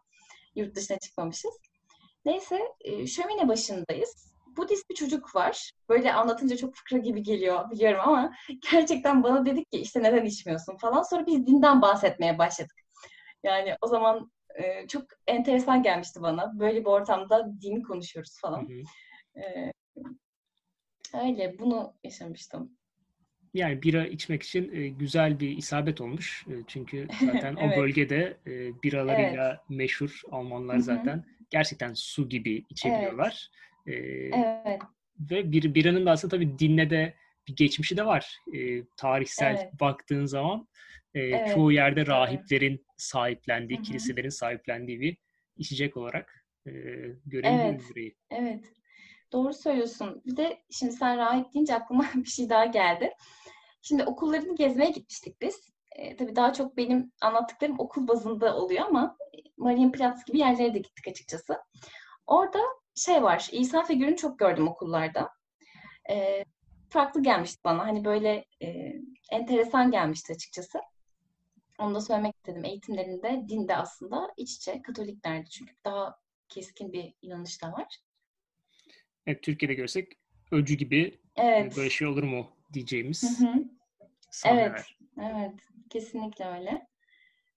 Yurt 0.55 0.75
dışına 0.75 0.99
çıkmamışız. 0.99 1.51
Neyse 2.25 2.59
e, 2.81 3.07
şömine 3.07 3.47
başındayız. 3.47 4.31
Budist 4.57 4.89
bir 4.89 4.95
çocuk 4.95 5.35
var. 5.35 5.71
Böyle 5.89 6.13
anlatınca 6.13 6.57
çok 6.57 6.75
fıkra 6.75 6.97
gibi 6.97 7.23
geliyor 7.23 7.71
biliyorum 7.71 8.01
ama 8.03 8.33
gerçekten 8.71 9.23
bana 9.23 9.45
dedik 9.45 9.71
ki 9.71 9.79
işte 9.79 10.03
neden 10.03 10.25
içmiyorsun 10.25 10.77
falan. 10.77 11.03
Sonra 11.03 11.25
biz 11.25 11.47
dinden 11.47 11.81
bahsetmeye 11.81 12.37
başladık. 12.37 12.81
Yani 13.43 13.75
o 13.81 13.87
zaman 13.87 14.31
e, 14.55 14.87
çok 14.87 15.03
enteresan 15.27 15.83
gelmişti 15.83 16.21
bana. 16.21 16.59
Böyle 16.59 16.79
bir 16.79 16.85
ortamda 16.85 17.61
dini 17.61 17.83
konuşuyoruz 17.83 18.39
falan. 18.41 18.69
Hı 18.69 18.73
hı. 18.73 19.41
E, 19.41 19.71
öyle 21.23 21.59
bunu 21.59 21.93
yaşamıştım. 22.03 22.71
Yani 23.53 23.81
bira 23.81 24.07
içmek 24.07 24.43
için 24.43 24.75
e, 24.75 24.87
güzel 24.87 25.39
bir 25.39 25.57
isabet 25.57 26.01
olmuş. 26.01 26.45
E, 26.47 26.53
çünkü 26.67 27.07
zaten 27.25 27.55
evet. 27.61 27.77
o 27.77 27.81
bölgede 27.81 28.37
e, 28.47 28.83
biralarıyla 28.83 29.49
evet. 29.49 29.59
meşhur 29.69 30.21
Almanlar 30.31 30.77
zaten 30.77 31.25
gerçekten 31.51 31.93
su 31.93 32.29
gibi 32.29 32.65
içebiliyorlar. 32.69 33.49
Evet. 33.87 34.33
E, 34.33 34.61
evet. 34.65 34.81
Ve 35.19 35.51
bir 35.51 35.75
biranın 35.75 36.05
da 36.05 36.11
aslında 36.11 36.35
tabii 36.35 36.59
dinle 36.59 36.89
de 36.89 37.13
bir 37.47 37.55
geçmişi 37.55 37.97
de 37.97 38.05
var. 38.05 38.37
E, 38.53 38.83
tarihsel 38.97 39.55
evet. 39.55 39.79
baktığın 39.79 40.25
zaman 40.25 40.67
e, 41.13 41.19
evet. 41.19 41.53
çoğu 41.53 41.71
yerde 41.71 42.05
rahiplerin 42.05 42.71
evet. 42.71 42.85
sahiplendiği, 42.97 43.77
Hı-hı. 43.77 43.87
kiliselerin 43.87 44.29
sahiplendiği 44.29 45.01
bir 45.01 45.17
içecek 45.57 45.97
olarak 45.97 46.45
e, 46.67 46.71
görebiliyoruz 47.25 47.85
evet. 47.95 48.13
Evet. 48.29 48.65
Doğru 49.31 49.53
söylüyorsun. 49.53 50.21
Bir 50.25 50.37
de 50.37 50.63
şimdi 50.69 50.93
sen 50.93 51.17
rahip 51.17 51.53
deyince 51.53 51.75
aklıma 51.75 52.05
bir 52.15 52.29
şey 52.29 52.49
daha 52.49 52.65
geldi. 52.65 53.09
Şimdi 53.81 54.03
okullarını 54.03 54.55
gezmeye 54.55 54.91
gitmiştik 54.91 55.41
biz. 55.41 55.71
E, 55.95 56.15
tabii 56.15 56.35
daha 56.35 56.53
çok 56.53 56.77
benim 56.77 57.11
anlattıklarım 57.21 57.79
okul 57.79 58.07
bazında 58.07 58.55
oluyor 58.55 58.85
ama 58.85 59.17
Marienplatz 59.57 60.25
gibi 60.25 60.39
yerlere 60.39 60.73
de 60.73 60.79
gittik 60.79 61.07
açıkçası. 61.07 61.57
Orada 62.27 62.59
şey 62.95 63.23
var, 63.23 63.49
İsa 63.51 63.83
figürünü 63.83 64.15
çok 64.15 64.39
gördüm 64.39 64.67
okullarda. 64.67 65.29
E, 66.09 66.45
farklı 66.89 67.23
gelmişti 67.23 67.61
bana. 67.63 67.87
Hani 67.87 68.05
böyle 68.05 68.45
e, 68.63 68.93
enteresan 69.31 69.91
gelmişti 69.91 70.33
açıkçası. 70.33 70.79
Onu 71.79 71.95
da 71.95 72.01
söylemek 72.01 72.35
istedim. 72.35 72.65
Eğitimlerinde 72.65 73.45
din 73.49 73.67
de 73.67 73.75
aslında 73.75 74.33
iç 74.37 74.55
içe 74.55 74.81
Katoliklerdi 74.81 75.49
çünkü 75.49 75.73
daha 75.85 76.15
keskin 76.49 76.93
bir 76.93 77.13
inanış 77.21 77.63
da 77.63 77.71
var. 77.71 77.97
Evet, 79.27 79.43
Türkiye'de 79.43 79.73
görsek 79.73 80.13
öcü 80.51 80.75
gibi 80.75 81.21
evet. 81.35 81.77
böyle 81.77 81.89
şey 81.89 82.07
olur 82.07 82.23
mu 82.23 82.47
diyeceğimiz 82.73 83.39
hı 83.39 83.45
hı. 83.45 83.53
Evet, 84.45 84.85
evet. 85.21 85.53
Kesinlikle 85.91 86.45
öyle. 86.45 86.87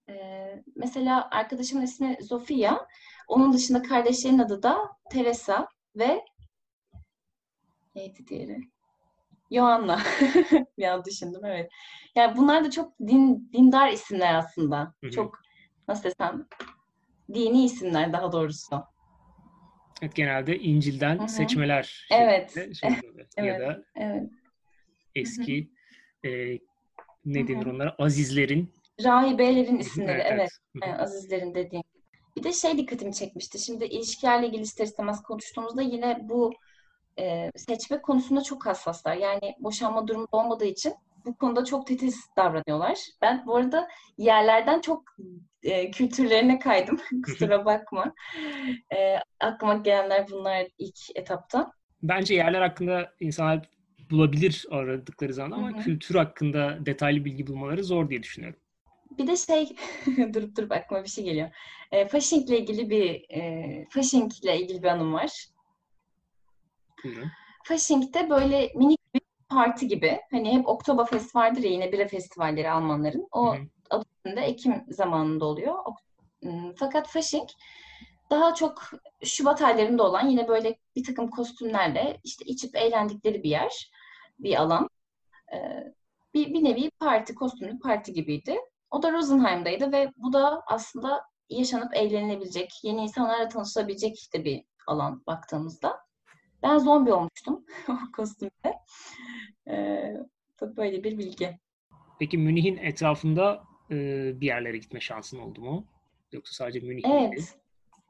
Ee, 0.09 0.63
mesela 0.75 1.29
arkadaşımın 1.31 1.83
ismi 1.83 2.17
Zofia. 2.21 2.87
Onun 3.27 3.53
dışında 3.53 3.81
kardeşlerin 3.81 4.39
adı 4.39 4.63
da 4.63 4.77
Teresa 5.11 5.67
ve 5.95 6.25
neydi 7.95 8.27
diğeri? 8.27 8.59
Yohanna. 9.51 9.99
bir 10.77 10.83
an 10.87 11.05
düşündüm 11.05 11.45
evet. 11.45 11.71
Yani 12.15 12.37
bunlar 12.37 12.65
da 12.65 12.71
çok 12.71 12.99
din, 12.99 13.49
dindar 13.53 13.91
isimler 13.91 14.35
aslında. 14.35 14.93
Hı-hı. 15.03 15.11
Çok 15.11 15.39
nasıl 15.87 16.03
desem 16.03 16.47
dini 17.33 17.65
isimler 17.65 18.13
daha 18.13 18.31
doğrusu. 18.31 18.83
Evet 20.01 20.15
genelde 20.15 20.59
İncil'den 20.59 21.19
Hı-hı. 21.19 21.27
seçmeler. 21.27 22.07
Evet. 22.11 22.53
Şey 22.53 22.89
evet. 23.15 23.29
Ya 23.37 23.59
da 23.59 23.83
evet. 23.95 24.29
eski 25.15 25.69
e, 26.25 26.59
ne 27.25 27.47
denir 27.47 27.65
onlara? 27.65 27.95
Azizlerin. 27.99 28.73
Rahibelerin 29.03 29.77
isimleri 29.77 30.21
evet. 30.21 30.31
evet. 30.31 30.49
Yani 30.83 30.97
azizlerin 31.01 31.55
dediğim. 31.55 31.83
Bir 32.37 32.43
de 32.43 32.53
şey 32.53 32.77
dikkatimi 32.77 33.13
çekmişti. 33.13 33.59
Şimdi 33.59 33.85
ilişkilerle 33.85 34.47
ilgili 34.47 34.61
ister 34.61 34.85
istemez 34.85 35.23
konuştuğumuzda 35.23 35.81
yine 35.81 36.19
bu 36.21 36.53
e, 37.19 37.51
seçme 37.55 38.01
konusunda 38.01 38.41
çok 38.41 38.65
hassaslar. 38.65 39.15
Yani 39.15 39.55
boşanma 39.59 40.07
durumu 40.07 40.27
olmadığı 40.31 40.65
için 40.65 40.93
bu 41.25 41.37
konuda 41.37 41.65
çok 41.65 41.87
titiz 41.87 42.29
davranıyorlar. 42.37 42.97
Ben 43.21 43.43
bu 43.47 43.55
arada 43.55 43.87
yerlerden 44.17 44.81
çok 44.81 45.03
e, 45.63 45.91
kültürlerine 45.91 46.59
kaydım. 46.59 46.99
Kusura 47.25 47.65
bakma. 47.65 48.13
E, 48.95 49.15
aklıma 49.39 49.73
gelenler 49.73 50.25
bunlar 50.31 50.67
ilk 50.77 50.97
etapta. 51.15 51.71
Bence 52.03 52.33
yerler 52.33 52.61
hakkında 52.61 53.13
insanlar 53.19 53.69
bulabilir 54.09 54.65
aradıkları 54.71 55.33
zaman 55.33 55.57
ama 55.57 55.71
Hı-hı. 55.71 55.83
kültür 55.83 56.15
hakkında 56.15 56.85
detaylı 56.85 57.25
bilgi 57.25 57.47
bulmaları 57.47 57.83
zor 57.83 58.09
diye 58.09 58.23
düşünüyorum. 58.23 58.59
Bir 59.17 59.27
de 59.27 59.37
şey 59.37 59.75
durup 60.33 60.57
durup 60.57 60.71
aklıma 60.71 61.03
bir 61.03 61.09
şey 61.09 61.23
geliyor. 61.23 61.49
E, 61.91 62.07
Fasching 62.07 62.49
ile 62.49 62.59
ilgili 62.59 62.89
bir 62.89 63.25
e, 63.29 63.85
Fasching 63.89 64.31
ile 64.43 64.59
ilgili 64.61 64.83
bir 64.83 64.87
anım 64.87 65.13
var. 65.13 65.45
Buyurun. 67.03 67.31
Fasching'de 67.63 68.29
böyle 68.29 68.71
minik 68.75 68.99
bir 69.13 69.21
parti 69.49 69.87
gibi. 69.87 70.19
Hani 70.31 70.53
hep 70.53 70.67
Oktoberfest 70.67 71.35
vardır 71.35 71.63
ya 71.63 71.71
yine 71.71 71.91
bira 71.91 72.07
festivalleri 72.07 72.71
Almanların. 72.71 73.27
O 73.31 73.55
Hı-hı. 73.55 73.67
adı 73.89 74.39
Ekim 74.39 74.83
zamanında 74.89 75.45
oluyor. 75.45 75.75
Fakat 76.75 77.07
Fasching 77.07 77.49
daha 78.35 78.53
çok 78.53 78.91
Şubat 79.23 79.61
aylarında 79.61 80.03
olan 80.03 80.29
yine 80.29 80.47
böyle 80.47 80.75
bir 80.95 81.03
takım 81.03 81.27
kostümlerle 81.29 82.19
işte 82.23 82.45
içip 82.45 82.75
eğlendikleri 82.75 83.43
bir 83.43 83.49
yer, 83.49 83.91
bir 84.39 84.61
alan. 84.61 84.89
Ee, 85.53 85.93
bir, 86.33 86.53
bir 86.53 86.63
nevi 86.63 86.89
parti, 86.99 87.35
kostümlü 87.35 87.79
parti 87.79 88.13
gibiydi. 88.13 88.57
O 88.91 89.03
da 89.03 89.11
Rosenheim'daydı 89.11 89.91
ve 89.91 90.11
bu 90.17 90.33
da 90.33 90.63
aslında 90.67 91.21
yaşanıp 91.49 91.95
eğlenilebilecek, 91.95 92.71
yeni 92.83 93.01
insanlarla 93.01 93.47
tanışılabilecek 93.47 94.19
işte 94.19 94.45
bir 94.45 94.63
alan 94.87 95.23
baktığımızda. 95.27 95.99
Ben 96.63 96.77
zombi 96.77 97.13
olmuştum 97.13 97.65
o 97.89 97.93
kostümde. 98.15 98.73
Ee, 99.67 100.17
böyle 100.61 101.03
bir 101.03 101.17
bilgi. 101.17 101.59
Peki 102.19 102.37
Münih'in 102.37 102.77
etrafında 102.77 103.63
e, 103.91 103.95
bir 104.41 104.45
yerlere 104.45 104.77
gitme 104.77 104.99
şansın 104.99 105.39
oldu 105.39 105.61
mu? 105.61 105.87
Yoksa 106.31 106.53
sadece 106.53 106.79
Münih 106.79 107.03
Evet. 107.05 107.57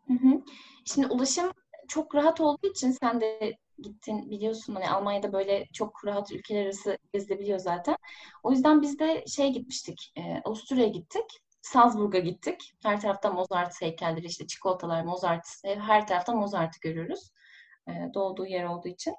Hı 0.07 0.13
hı. 0.13 0.41
Şimdi 0.85 1.07
ulaşım 1.07 1.51
çok 1.87 2.15
rahat 2.15 2.41
olduğu 2.41 2.67
için 2.67 2.91
sen 2.91 3.21
de 3.21 3.57
gittin 3.79 4.29
biliyorsun 4.29 4.75
hani 4.75 4.89
Almanya'da 4.89 5.33
böyle 5.33 5.65
çok 5.73 6.05
rahat 6.05 6.31
ülkeler 6.31 6.65
arası 6.65 6.97
gezilebiliyor 7.13 7.59
zaten. 7.59 7.95
O 8.43 8.51
yüzden 8.51 8.81
biz 8.81 8.99
de 8.99 9.25
şey 9.27 9.53
gitmiştik. 9.53 10.13
E, 10.17 10.41
Avusturya'ya 10.45 10.89
gittik. 10.89 11.25
Salzburg'a 11.61 12.19
gittik. 12.19 12.73
Her 12.83 13.01
tarafta 13.01 13.31
Mozart 13.31 13.81
heykelleri, 13.81 14.25
işte 14.25 14.47
çikolatalar, 14.47 15.03
Mozart, 15.03 15.47
her 15.63 16.07
tarafta 16.07 16.33
Mozart'ı 16.33 16.79
görüyoruz. 16.81 17.31
E, 17.87 17.91
doğduğu 18.13 18.45
yer 18.45 18.63
olduğu 18.63 18.87
için. 18.87 19.15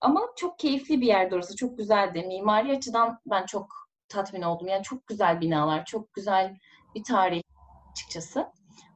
Ama 0.00 0.20
çok 0.36 0.58
keyifli 0.58 1.00
bir 1.00 1.06
yerdi 1.06 1.34
orası. 1.34 1.56
Çok 1.56 1.78
güzeldi. 1.78 2.24
Mimari 2.28 2.76
açıdan 2.76 3.18
ben 3.26 3.46
çok 3.46 3.66
tatmin 4.08 4.42
oldum. 4.42 4.68
Yani 4.68 4.82
çok 4.82 5.06
güzel 5.06 5.40
binalar, 5.40 5.84
çok 5.84 6.14
güzel 6.14 6.56
bir 6.94 7.04
tarih 7.04 7.42
açıkçası. 7.90 8.46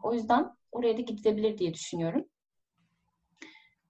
O 0.02 0.14
yüzden 0.14 0.50
oraya 0.72 0.96
da 0.96 1.00
gidilebilir 1.00 1.58
diye 1.58 1.74
düşünüyorum. 1.74 2.24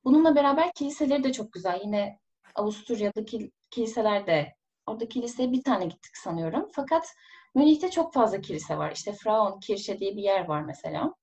Bununla 0.04 0.34
beraber 0.34 0.72
kiliseleri 0.72 1.24
de 1.24 1.32
çok 1.32 1.52
güzel. 1.52 1.80
Yine 1.84 2.18
Avusturya'daki 2.54 3.50
kiliseler 3.70 4.26
de 4.26 4.54
orada 4.86 5.08
kiliseye 5.08 5.52
bir 5.52 5.62
tane 5.62 5.84
gittik 5.84 6.16
sanıyorum. 6.16 6.68
Fakat 6.72 7.14
Münih'te 7.54 7.90
çok 7.90 8.14
fazla 8.14 8.40
kilise 8.40 8.78
var. 8.78 8.92
İşte 8.92 9.12
Frauenkirche 9.12 9.98
diye 9.98 10.16
bir 10.16 10.22
yer 10.22 10.44
var 10.44 10.62
mesela. 10.62 11.14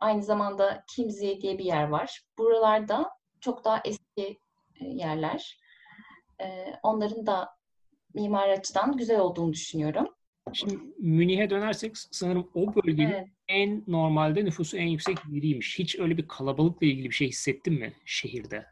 Aynı 0.00 0.22
zamanda 0.22 0.84
Kimzi 0.94 1.40
diye 1.40 1.58
bir 1.58 1.64
yer 1.64 1.88
var. 1.88 2.22
Buralarda 2.38 3.10
çok 3.40 3.64
daha 3.64 3.80
eski 3.84 4.38
e, 4.80 4.84
yerler. 4.84 5.60
E, 6.42 6.74
onların 6.82 7.26
da 7.26 7.48
mimari 8.14 8.52
açıdan 8.52 8.96
güzel 8.96 9.20
olduğunu 9.20 9.52
düşünüyorum. 9.52 10.14
Şimdi 10.52 10.78
Münih'e 10.98 11.50
dönersek 11.50 11.98
sanırım 12.10 12.50
o 12.54 12.74
bölgenin 12.74 13.10
evet. 13.10 13.28
en 13.48 13.84
normalde 13.86 14.44
nüfusu 14.44 14.76
en 14.76 14.86
yüksek 14.86 15.18
biriymiş. 15.26 15.78
Hiç 15.78 15.98
öyle 15.98 16.16
bir 16.16 16.28
kalabalıkla 16.28 16.86
ilgili 16.86 17.10
bir 17.10 17.14
şey 17.14 17.28
hissettin 17.28 17.74
mi 17.74 17.92
şehirde? 18.04 18.66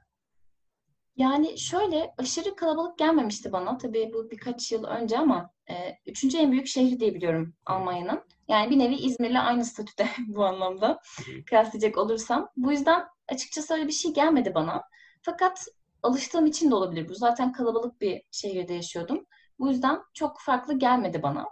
Yani 1.17 1.59
şöyle 1.59 2.15
aşırı 2.19 2.57
kalabalık 2.57 2.99
gelmemişti 2.99 3.53
bana. 3.53 3.79
Tabii 3.79 4.11
bu 4.15 4.31
birkaç 4.31 4.73
yıl 4.73 4.85
önce 4.85 5.19
ama 5.19 5.51
e, 5.71 5.75
üçüncü 6.07 6.39
en 6.39 6.53
büyük 6.53 6.67
şehri 6.67 7.01
diye 7.01 7.15
biliyorum 7.15 7.55
Almanya'nın. 7.67 8.23
Yani 8.49 8.71
bir 8.71 8.79
nevi 8.79 8.95
İzmir'le 8.95 9.41
aynı 9.41 9.65
statüde 9.65 10.09
bu 10.29 10.45
anlamda 10.45 11.01
kıyaslayacak 11.47 11.99
olursam. 11.99 12.49
Bu 12.57 12.73
yüzden 12.73 13.05
açıkçası 13.29 13.75
öyle 13.75 13.87
bir 13.87 13.93
şey 13.93 14.15
gelmedi 14.15 14.55
bana. 14.55 14.83
Fakat 15.23 15.67
alıştığım 16.03 16.47
için 16.47 16.71
de 16.71 16.75
olabilir 16.75 17.09
bu. 17.09 17.15
Zaten 17.15 17.53
kalabalık 17.53 18.01
bir 18.01 18.23
şehirde 18.31 18.75
yaşıyordum. 18.75 19.27
Bu 19.59 19.69
yüzden 19.69 20.01
çok 20.15 20.41
farklı 20.41 20.79
gelmedi 20.79 21.23
bana. 21.23 21.47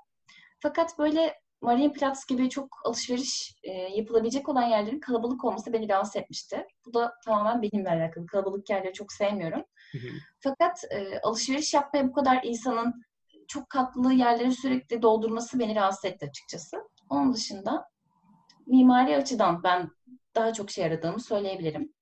Fakat 0.60 0.98
böyle 0.98 1.34
Marienplatz 1.60 2.26
gibi 2.26 2.50
çok 2.50 2.68
alışveriş 2.84 3.54
e, 3.62 3.70
yapılabilecek 3.72 4.48
olan 4.48 4.62
yerlerin 4.62 5.00
kalabalık 5.00 5.44
olması 5.44 5.72
beni 5.72 5.88
rahatsız 5.88 6.16
etmişti. 6.16 6.66
Bu 6.86 6.94
da 6.94 7.12
tamamen 7.25 7.62
benimle 7.62 7.90
alakalı. 7.90 8.26
Kalabalık 8.26 8.70
yerleri 8.70 8.92
çok 8.92 9.12
sevmiyorum. 9.12 9.62
Hı 9.92 9.98
hı. 9.98 10.08
Fakat 10.40 10.84
e, 10.90 11.20
alışveriş 11.20 11.75
yapmaya 11.75 12.08
bu 12.08 12.12
kadar 12.12 12.40
insanın 12.44 13.02
çok 13.48 13.70
katlı 13.70 14.12
yerleri 14.12 14.52
sürekli 14.52 15.02
doldurması 15.02 15.58
beni 15.58 15.75
rahatsız 15.75 16.04
etti 16.04 16.26
açıkçası. 16.28 16.76
Onun 17.10 17.34
dışında 17.34 17.88
mimari 18.66 19.16
açıdan 19.16 19.62
ben 19.62 19.90
daha 20.34 20.52
çok 20.52 20.70
şey 20.70 20.84
aradığımı 20.84 21.20
söyleyebilirim. 21.20 21.92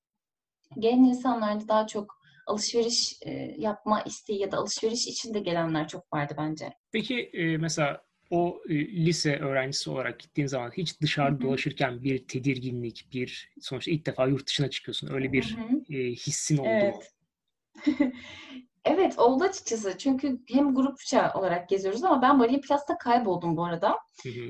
Gelen 0.79 1.05
insanlarda 1.05 1.69
daha 1.69 1.87
çok 1.87 2.15
alışveriş 2.47 3.19
e, 3.23 3.31
yapma 3.59 4.03
isteği 4.03 4.41
ya 4.41 4.53
da 4.53 4.57
alışveriş 4.57 5.07
içinde 5.07 5.41
gelenler 5.41 5.89
çok 5.89 6.13
vardı 6.13 6.35
bence. 6.39 6.73
Peki 6.93 7.31
e, 7.33 7.57
mesela 7.57 8.01
o 8.31 8.63
e, 8.69 8.75
lise 8.75 9.37
öğrencisi 9.37 9.91
olarak 9.91 10.21
gittiğin 10.21 10.49
zaman 10.49 10.71
hiç 10.71 11.01
dışarıda 11.01 11.41
dolaşırken 11.41 12.03
bir 12.03 12.19
tedirginlik, 12.19 13.07
bir 13.13 13.53
sonuçta 13.61 13.91
ilk 13.91 14.07
defa 14.07 14.27
yurt 14.27 14.47
dışına 14.47 14.71
çıkıyorsun. 14.71 15.15
Öyle 15.15 15.33
bir 15.33 15.57
e, 15.91 15.95
hissin 15.95 16.57
oldu 16.57 16.69
evet. 16.69 17.13
evet 18.85 19.19
oldu 19.19 19.45
açıkçası. 19.45 19.99
Çünkü 19.99 20.41
hem 20.49 20.75
grupça 20.75 21.33
olarak 21.35 21.69
geziyoruz 21.69 22.05
ama 22.05 22.23
ben 22.23 22.37
Marine 22.37 22.61
Plus'ta 22.61 22.99
kayboldum 22.99 23.57
bu 23.57 23.65
arada. 23.65 23.99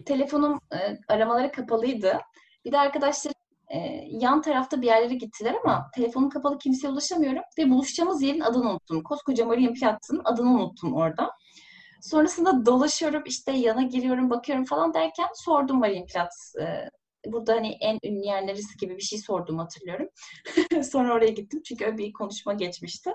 Telefonum 0.07 0.61
e, 0.73 0.99
aramaları 1.09 1.52
kapalıydı. 1.52 2.19
Bir 2.64 2.73
de 2.73 2.78
arkadaşlarım 2.78 3.35
e, 3.69 3.78
yan 4.11 4.43
tarafta 4.43 4.83
bir 4.83 4.87
yerlere 4.87 5.14
gittiler 5.14 5.54
ama 5.64 5.90
telefonum 5.95 6.31
kapalı 6.31 6.59
kimseye 6.59 6.88
ulaşamıyorum 6.88 7.43
ve 7.59 7.71
buluşacağımız 7.71 8.23
yerin 8.23 8.40
adını 8.40 8.71
unuttum. 8.71 9.02
Koskoca 9.02 9.45
Marine 9.45 9.73
Platz'ın 9.73 10.21
adını 10.25 10.50
unuttum 10.50 10.95
orada. 10.95 11.31
Sonrasında 12.04 12.66
dolaşıyorum 12.66 13.23
işte 13.26 13.52
yana 13.52 13.82
giriyorum 13.82 14.30
bakıyorum 14.30 14.64
falan 14.64 14.94
derken 14.94 15.28
sordum 15.34 15.78
Marienplatz. 15.78 16.56
Ee, 16.61 16.90
burada 17.26 17.52
hani 17.52 17.76
en 17.80 17.99
ünlü 18.04 18.26
yer 18.26 18.46
neresi 18.46 18.76
gibi 18.76 18.96
bir 18.96 19.02
şey 19.02 19.18
sordum 19.18 19.58
hatırlıyorum. 19.58 20.08
Sonra 20.82 21.14
oraya 21.14 21.30
gittim 21.30 21.62
çünkü 21.62 21.84
öyle 21.84 21.99
bir 21.99 22.12
konuşma 22.12 22.52
geçmişti. 22.52 23.12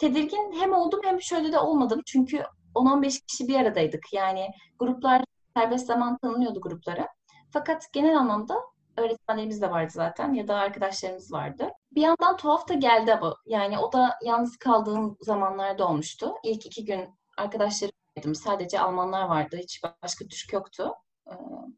Tedirgin 0.00 0.52
hem 0.60 0.72
oldum 0.72 1.00
hem 1.04 1.22
şöyle 1.22 1.52
de 1.52 1.58
olmadım. 1.58 2.02
Çünkü 2.06 2.42
10-15 2.74 3.20
kişi 3.26 3.48
bir 3.48 3.54
aradaydık. 3.54 4.12
Yani 4.12 4.48
gruplar 4.78 5.24
serbest 5.56 5.86
zaman 5.86 6.18
tanınıyordu 6.18 6.60
gruplara. 6.60 7.08
Fakat 7.52 7.92
genel 7.92 8.18
anlamda 8.18 8.56
öğretmenlerimiz 8.96 9.62
de 9.62 9.70
vardı 9.70 9.92
zaten 9.94 10.32
ya 10.32 10.48
da 10.48 10.56
arkadaşlarımız 10.56 11.32
vardı. 11.32 11.68
Bir 11.92 12.02
yandan 12.02 12.36
tuhaf 12.36 12.68
da 12.68 12.74
geldi 12.74 13.14
ama 13.14 13.36
yani 13.46 13.78
o 13.78 13.92
da 13.92 14.14
yalnız 14.24 14.56
kaldığım 14.56 15.16
zamanlarda 15.20 15.88
olmuştu. 15.88 16.34
İlk 16.44 16.66
iki 16.66 16.84
gün 16.84 17.08
arkadaşlarım 17.36 18.34
sadece 18.34 18.80
Almanlar 18.80 19.28
vardı. 19.28 19.56
Hiç 19.56 19.82
başka 20.02 20.24
Türk 20.26 20.52
yoktu. 20.52 20.94
Ee, 21.30 21.34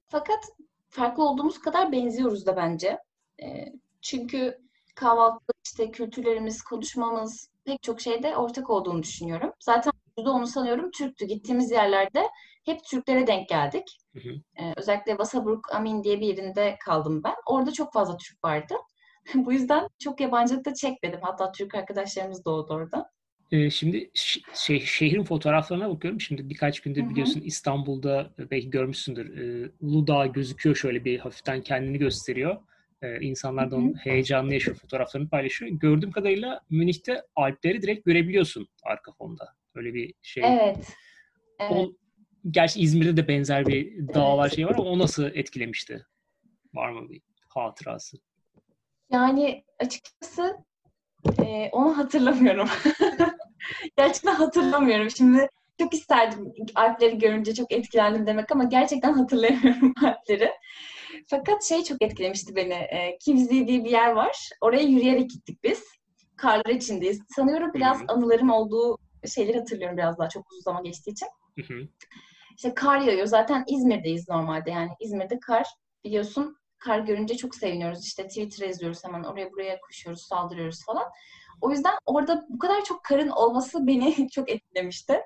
fakat 0.06 0.44
farklı 0.88 1.25
olduğumuz 1.28 1.60
kadar 1.60 1.92
benziyoruz 1.92 2.46
da 2.46 2.56
bence. 2.56 2.98
E, 3.42 3.72
çünkü 4.02 4.58
kahvaltı 4.94 5.52
işte 5.64 5.90
kültürlerimiz, 5.90 6.62
konuşmamız 6.62 7.50
pek 7.64 7.82
çok 7.82 8.00
şeyde 8.00 8.36
ortak 8.36 8.70
olduğunu 8.70 9.02
düşünüyorum. 9.02 9.52
Zaten 9.60 9.92
de 10.25 10.28
onu 10.28 10.46
sanıyorum 10.46 10.90
Türktü. 10.90 11.26
Gittiğimiz 11.26 11.70
yerlerde 11.70 12.28
hep 12.64 12.84
Türklere 12.84 13.26
denk 13.26 13.48
geldik. 13.48 13.98
Hı 14.12 14.20
hı. 14.20 14.32
Ee, 14.60 14.72
özellikle 14.76 15.12
Wasabruk 15.12 15.75
Amin 15.75 16.04
diye 16.04 16.20
bir 16.20 16.26
yerinde 16.26 16.76
kaldım 16.84 17.25
ben. 17.25 17.34
Orada 17.46 17.72
çok 17.72 17.92
fazla 17.92 18.16
Türk 18.16 18.44
vardı. 18.44 18.75
Bu 19.34 19.52
yüzden 19.52 19.88
çok 19.98 20.20
yabancılık 20.20 20.64
da 20.64 20.75
çekmedim. 20.75 21.20
Hatta 21.22 21.52
Türk 21.52 21.75
arkadaşlarımız 21.75 22.44
doğdu 22.44 22.75
orada. 22.75 23.10
Ee, 23.52 23.70
şimdi 23.70 24.10
şey, 24.54 24.80
şehrin 24.80 25.24
fotoğraflarına 25.24 25.90
bakıyorum. 25.90 26.20
Şimdi 26.20 26.48
birkaç 26.48 26.80
gündür 26.80 27.10
biliyorsun 27.10 27.40
İstanbul'da 27.40 28.34
belki 28.50 28.70
görmüşsündür. 28.70 29.38
E, 29.38 29.70
Uludağ 29.80 30.26
gözüküyor 30.26 30.76
şöyle 30.76 31.04
bir 31.04 31.18
hafiften 31.18 31.60
kendini 31.60 31.98
gösteriyor. 31.98 32.56
E, 33.02 33.20
insanlar 33.20 33.70
da 33.70 33.76
onun 33.76 33.94
heyecanlı 33.94 34.54
yaşıyor 34.54 34.76
fotoğraflarını 34.76 35.28
paylaşıyor. 35.28 35.70
Gördüğüm 35.70 36.10
kadarıyla 36.10 36.60
Münih'te 36.70 37.22
Alpleri 37.36 37.82
direkt 37.82 38.06
görebiliyorsun 38.06 38.68
arka 38.82 39.12
fonda. 39.12 39.54
Öyle 39.74 39.94
bir 39.94 40.14
şey. 40.22 40.44
Evet. 40.46 40.92
evet. 41.60 41.72
O, 41.72 41.92
gerçi 42.50 42.80
İzmir'de 42.80 43.16
de 43.16 43.28
benzer 43.28 43.66
bir 43.66 44.08
dağlar 44.14 44.46
evet. 44.46 44.56
şey 44.56 44.66
var 44.66 44.74
ama 44.74 44.84
o 44.84 44.98
nasıl 44.98 45.24
etkilemişti? 45.24 46.06
Var 46.74 46.90
mı 46.90 47.10
bir 47.10 47.20
hatırası? 47.48 48.16
Yani 49.12 49.64
açıkçası 49.78 50.56
e, 51.47 51.68
onu 51.73 51.99
hatırlamıyorum. 51.99 52.68
gerçekten 53.97 54.35
hatırlamıyorum. 54.35 55.11
Şimdi 55.11 55.49
çok 55.80 55.95
isterdim 55.95 56.52
Alpleri 56.75 57.18
görünce 57.18 57.54
çok 57.54 57.73
etkilendim 57.73 58.26
demek 58.26 58.52
ama 58.52 58.64
gerçekten 58.64 59.12
hatırlayamıyorum 59.12 59.95
Alpleri. 60.04 60.50
Fakat 61.26 61.64
şey 61.64 61.85
çok 61.85 62.02
etkilemişti 62.02 62.56
beni. 62.56 62.73
E, 62.75 63.18
Kivzi 63.18 63.66
diye 63.66 63.85
bir 63.85 63.90
yer 63.90 64.12
var. 64.12 64.50
Oraya 64.61 64.83
yürüyerek 64.83 65.30
gittik 65.30 65.64
biz. 65.64 65.85
Karlar 66.37 66.71
içindeyiz. 66.71 67.21
Sanıyorum 67.37 67.75
biraz 67.75 68.02
anılarım 68.09 68.50
olduğu 68.50 68.99
şeyleri 69.35 69.59
hatırlıyorum 69.59 69.97
biraz 69.97 70.18
daha 70.18 70.28
çok 70.28 70.52
uzun 70.52 70.61
zaman 70.62 70.85
geçtiği 70.85 71.11
için. 71.11 71.28
İşte 72.56 72.75
kar 72.75 73.00
yağıyor. 73.00 73.26
Zaten 73.26 73.64
İzmir'deyiz 73.68 74.28
normalde. 74.28 74.71
Yani 74.71 74.90
İzmir'de 75.00 75.40
kar 75.40 75.66
biliyorsun 76.04 76.56
kar 76.78 76.99
görünce 76.99 77.37
çok 77.37 77.54
seviniyoruz. 77.54 78.06
İşte 78.06 78.28
Twitter 78.28 78.66
yazıyoruz 78.66 79.04
hemen 79.04 79.25
oraya 79.25 79.52
buraya 79.52 79.80
koşuyoruz, 79.80 80.23
saldırıyoruz 80.23 80.85
falan. 80.85 81.04
O 81.61 81.71
yüzden 81.71 81.95
orada 82.06 82.47
bu 82.49 82.59
kadar 82.59 82.85
çok 82.85 83.04
karın 83.04 83.28
olması 83.28 83.87
beni 83.87 84.28
çok 84.30 84.50
etkilemişti. 84.50 85.21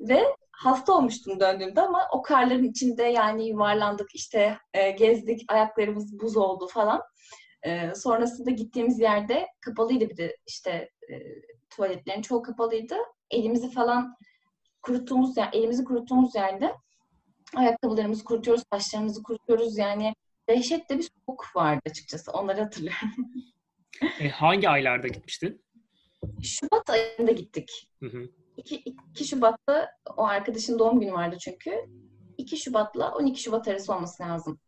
Ve 0.00 0.36
hasta 0.52 0.92
olmuştum 0.92 1.40
döndüğümde 1.40 1.80
ama 1.80 2.08
o 2.12 2.22
karların 2.22 2.64
içinde 2.64 3.02
yani 3.02 3.48
yuvarlandık 3.48 4.14
işte 4.14 4.58
e, 4.74 4.90
gezdik 4.90 5.52
ayaklarımız 5.52 6.20
buz 6.20 6.36
oldu 6.36 6.68
falan. 6.68 7.02
E, 7.62 7.94
sonrasında 7.94 8.50
gittiğimiz 8.50 9.00
yerde 9.00 9.46
kapalıydı 9.60 10.08
bir 10.08 10.16
de 10.16 10.36
işte 10.46 10.90
e, 11.10 11.14
tuvaletlerin 11.70 12.22
çoğu 12.22 12.42
kapalıydı. 12.42 12.96
Elimizi 13.30 13.70
falan 13.70 14.16
kuruttuğumuz 14.82 15.36
yani 15.36 15.50
elimizi 15.52 15.84
kuruttuğumuz 15.84 16.34
yerde 16.34 16.74
ayakkabılarımızı 17.56 18.24
kurutuyoruz, 18.24 18.64
saçlarımızı 18.72 19.22
kurutuyoruz 19.22 19.78
yani 19.78 20.14
dehşet 20.48 20.90
de 20.90 20.98
bir 20.98 21.08
soğuk 21.26 21.56
vardı 21.56 21.82
açıkçası. 21.86 22.32
Onları 22.32 22.60
hatırlıyorum. 22.60 23.08
e, 24.20 24.28
hangi 24.28 24.68
aylarda 24.68 25.08
gitmiştin? 25.08 25.64
Şubat 26.42 26.90
ayında 26.90 27.32
gittik. 27.32 27.88
Hı 28.00 28.06
hı. 28.06 28.28
2, 28.56 28.76
2 28.76 29.24
Şubat'ta 29.24 29.90
o 30.16 30.24
arkadaşın 30.24 30.78
doğum 30.78 31.00
günü 31.00 31.12
vardı 31.12 31.36
çünkü. 31.40 31.70
2 32.38 32.56
Şubat'la 32.56 33.14
12 33.14 33.42
Şubat 33.42 33.68
arası 33.68 33.94
olması 33.94 34.22
lazım. 34.22 34.60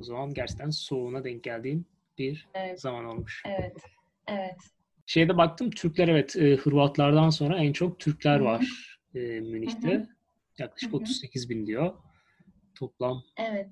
O 0.00 0.04
zaman 0.04 0.34
gerçekten 0.34 0.70
soğuğuna 0.70 1.24
denk 1.24 1.44
geldiğin 1.44 1.86
bir 2.18 2.48
evet. 2.54 2.80
zaman 2.80 3.04
olmuş. 3.04 3.42
Evet. 3.46 3.76
Evet. 4.28 4.56
Şeyde 5.06 5.36
baktım 5.36 5.70
Türkler 5.70 6.08
evet 6.08 6.36
e, 6.36 6.56
Hırvatlardan 6.56 7.30
sonra 7.30 7.56
en 7.56 7.72
çok 7.72 8.00
Türkler 8.00 8.36
Hı-hı. 8.36 8.44
var 8.44 8.98
e, 9.14 9.18
Münih'te. 9.40 9.94
Hı-hı. 9.94 10.08
Yaklaşık 10.58 10.92
Hı-hı. 10.92 11.00
38 11.00 11.50
bin 11.50 11.66
diyor. 11.66 11.94
Toplam 12.74 13.22
evet. 13.36 13.70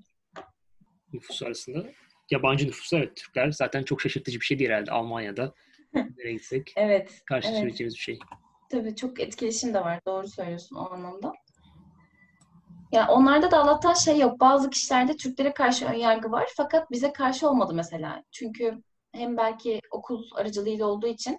Nüfus 1.13 1.43
arasında. 1.43 1.85
Yabancı 2.31 2.67
nüfusu 2.67 2.97
evet 2.97 3.17
Türkler 3.17 3.51
zaten 3.51 3.83
çok 3.83 4.01
şaşırtıcı 4.01 4.41
bir 4.41 4.45
şey 4.45 4.59
değil 4.59 4.71
herhalde 4.71 4.91
Almanya'da. 4.91 5.55
Nereye 5.95 6.33
gitsek 6.33 6.73
evet. 6.77 7.23
karşılaşabileceğimiz 7.27 7.95
evet. 7.95 7.99
bir 7.99 8.03
şey. 8.03 8.19
Tabii 8.71 8.97
çok 8.97 9.21
etkileşim 9.21 9.75
de 9.75 9.81
var. 9.81 10.01
Doğru 10.07 10.29
söylüyorsun 10.29 10.77
o 10.77 10.93
anlamda. 10.93 11.33
Ya 12.93 13.09
onlarda 13.09 13.51
da 13.51 13.59
Allah'tan 13.59 13.95
şey 13.95 14.19
yok. 14.19 14.41
Bazı 14.41 14.71
kişilerde 14.71 15.17
Türklere 15.17 15.55
karşı 15.55 15.87
ön 15.87 15.95
yargı 15.95 16.31
var. 16.31 16.49
Fakat 16.57 16.91
bize 16.91 17.13
karşı 17.13 17.49
olmadı 17.49 17.75
mesela. 17.75 18.25
Çünkü 18.33 18.83
hem 19.13 19.37
belki 19.37 19.81
okul 19.91 20.25
aracılığıyla 20.35 20.87
olduğu 20.87 21.07
için. 21.07 21.39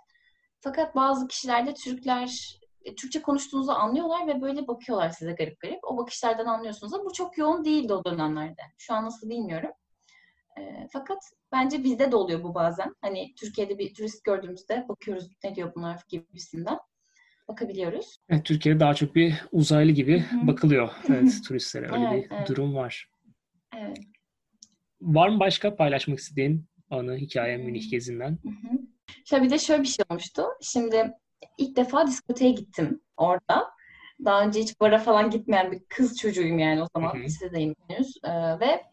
Fakat 0.61 0.95
bazı 0.95 1.27
kişilerde 1.27 1.73
Türkler 1.73 2.59
Türkçe 2.97 3.21
konuştuğunuzu 3.21 3.71
anlıyorlar 3.71 4.27
ve 4.27 4.41
böyle 4.41 4.67
bakıyorlar 4.67 5.09
size 5.09 5.31
garip 5.31 5.59
garip. 5.59 5.79
O 5.83 5.97
bakışlardan 5.97 6.45
anlıyorsunuz 6.45 6.93
ama 6.93 7.05
bu 7.05 7.13
çok 7.13 7.37
yoğun 7.37 7.65
değildi 7.65 7.93
o 7.93 8.05
dönemlerde. 8.05 8.61
Şu 8.77 8.93
an 8.93 9.05
nasıl 9.05 9.29
bilmiyorum. 9.29 9.71
E, 10.59 10.87
fakat 10.91 11.19
bence 11.51 11.83
bizde 11.83 12.11
de 12.11 12.15
oluyor 12.15 12.43
bu 12.43 12.55
bazen. 12.55 12.95
Hani 13.01 13.35
Türkiye'de 13.35 13.77
bir 13.77 13.93
turist 13.93 14.23
gördüğümüzde 14.23 14.85
bakıyoruz 14.89 15.29
ne 15.43 15.55
diyor 15.55 15.71
bunlar 15.75 16.01
gibisinden 16.09 16.77
bakabiliyoruz. 17.47 18.17
Evet, 18.29 18.45
Türkiye'de 18.45 18.79
daha 18.79 18.93
çok 18.93 19.15
bir 19.15 19.33
uzaylı 19.51 19.91
gibi 19.91 20.19
Hı-hı. 20.21 20.47
bakılıyor 20.47 20.89
evet, 21.07 21.41
turistlere. 21.47 21.85
Öyle 21.85 22.09
evet, 22.13 22.31
bir 22.31 22.35
evet. 22.35 22.47
durum 22.47 22.75
var. 22.75 23.09
Evet. 23.77 23.97
Var 25.01 25.29
mı 25.29 25.39
başka 25.39 25.75
paylaşmak 25.75 26.19
istediğin 26.19 26.65
anı, 26.89 27.15
hikaye 27.17 27.57
Münih 27.57 27.91
gezinden? 27.91 28.37
Şöyle 29.25 29.43
bir 29.43 29.49
de 29.49 29.59
şöyle 29.59 29.83
bir 29.83 29.87
şey 29.87 30.05
olmuştu. 30.09 30.43
Şimdi 30.61 31.13
ilk 31.57 31.75
defa 31.75 32.07
diskoteye 32.07 32.51
gittim 32.51 33.01
orada. 33.17 33.73
Daha 34.25 34.43
önce 34.43 34.59
hiç 34.59 34.79
bara 34.79 34.97
falan 34.97 35.29
gitmeyen 35.29 35.71
bir 35.71 35.79
kız 35.89 36.17
çocuğuyum 36.17 36.59
yani 36.59 36.83
o 36.83 36.87
zaman. 36.95 37.23
Lisedeyim 37.23 37.75
henüz. 37.87 38.17
Ee, 38.23 38.59
ve 38.59 38.83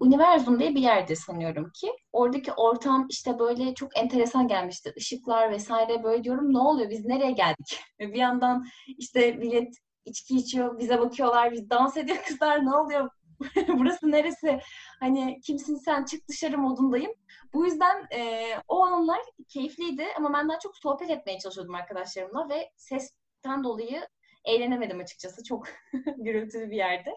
Universum 0.00 0.60
diye 0.60 0.74
bir 0.74 0.80
yerde 0.80 1.16
sanıyorum 1.16 1.70
ki. 1.74 1.92
Oradaki 2.12 2.52
ortam 2.52 3.06
işte 3.10 3.38
böyle 3.38 3.74
çok 3.74 3.98
enteresan 3.98 4.48
gelmişti. 4.48 4.92
Işıklar 4.96 5.50
vesaire 5.50 6.02
böyle 6.02 6.24
diyorum 6.24 6.52
ne 6.52 6.58
oluyor 6.58 6.90
biz 6.90 7.04
nereye 7.04 7.30
geldik? 7.30 7.80
bir 8.00 8.18
yandan 8.18 8.66
işte 8.98 9.32
millet 9.32 9.74
içki 10.04 10.36
içiyor 10.36 10.78
bize 10.78 11.00
bakıyorlar 11.00 11.52
biz 11.52 11.70
dans 11.70 11.96
ediyor 11.96 12.18
kızlar 12.28 12.64
ne 12.64 12.76
oluyor? 12.76 13.10
Burası 13.68 14.10
neresi? 14.10 14.60
Hani 15.00 15.40
kimsin 15.40 15.76
sen 15.76 16.04
çık 16.04 16.28
dışarı 16.28 16.58
modundayım. 16.58 17.12
Bu 17.54 17.66
yüzden 17.66 18.06
e, 18.12 18.44
o 18.68 18.84
anlar 18.84 19.20
keyifliydi 19.48 20.04
ama 20.16 20.32
ben 20.32 20.48
daha 20.48 20.58
çok 20.58 20.76
sohbet 20.76 21.10
etmeye 21.10 21.38
çalışıyordum 21.38 21.74
arkadaşlarımla 21.74 22.48
ve 22.48 22.70
sesten 22.76 23.64
dolayı 23.64 24.08
eğlenemedim 24.44 25.00
açıkçası. 25.00 25.44
Çok 25.44 25.68
gürültülü 26.16 26.70
bir 26.70 26.76
yerde. 26.76 27.10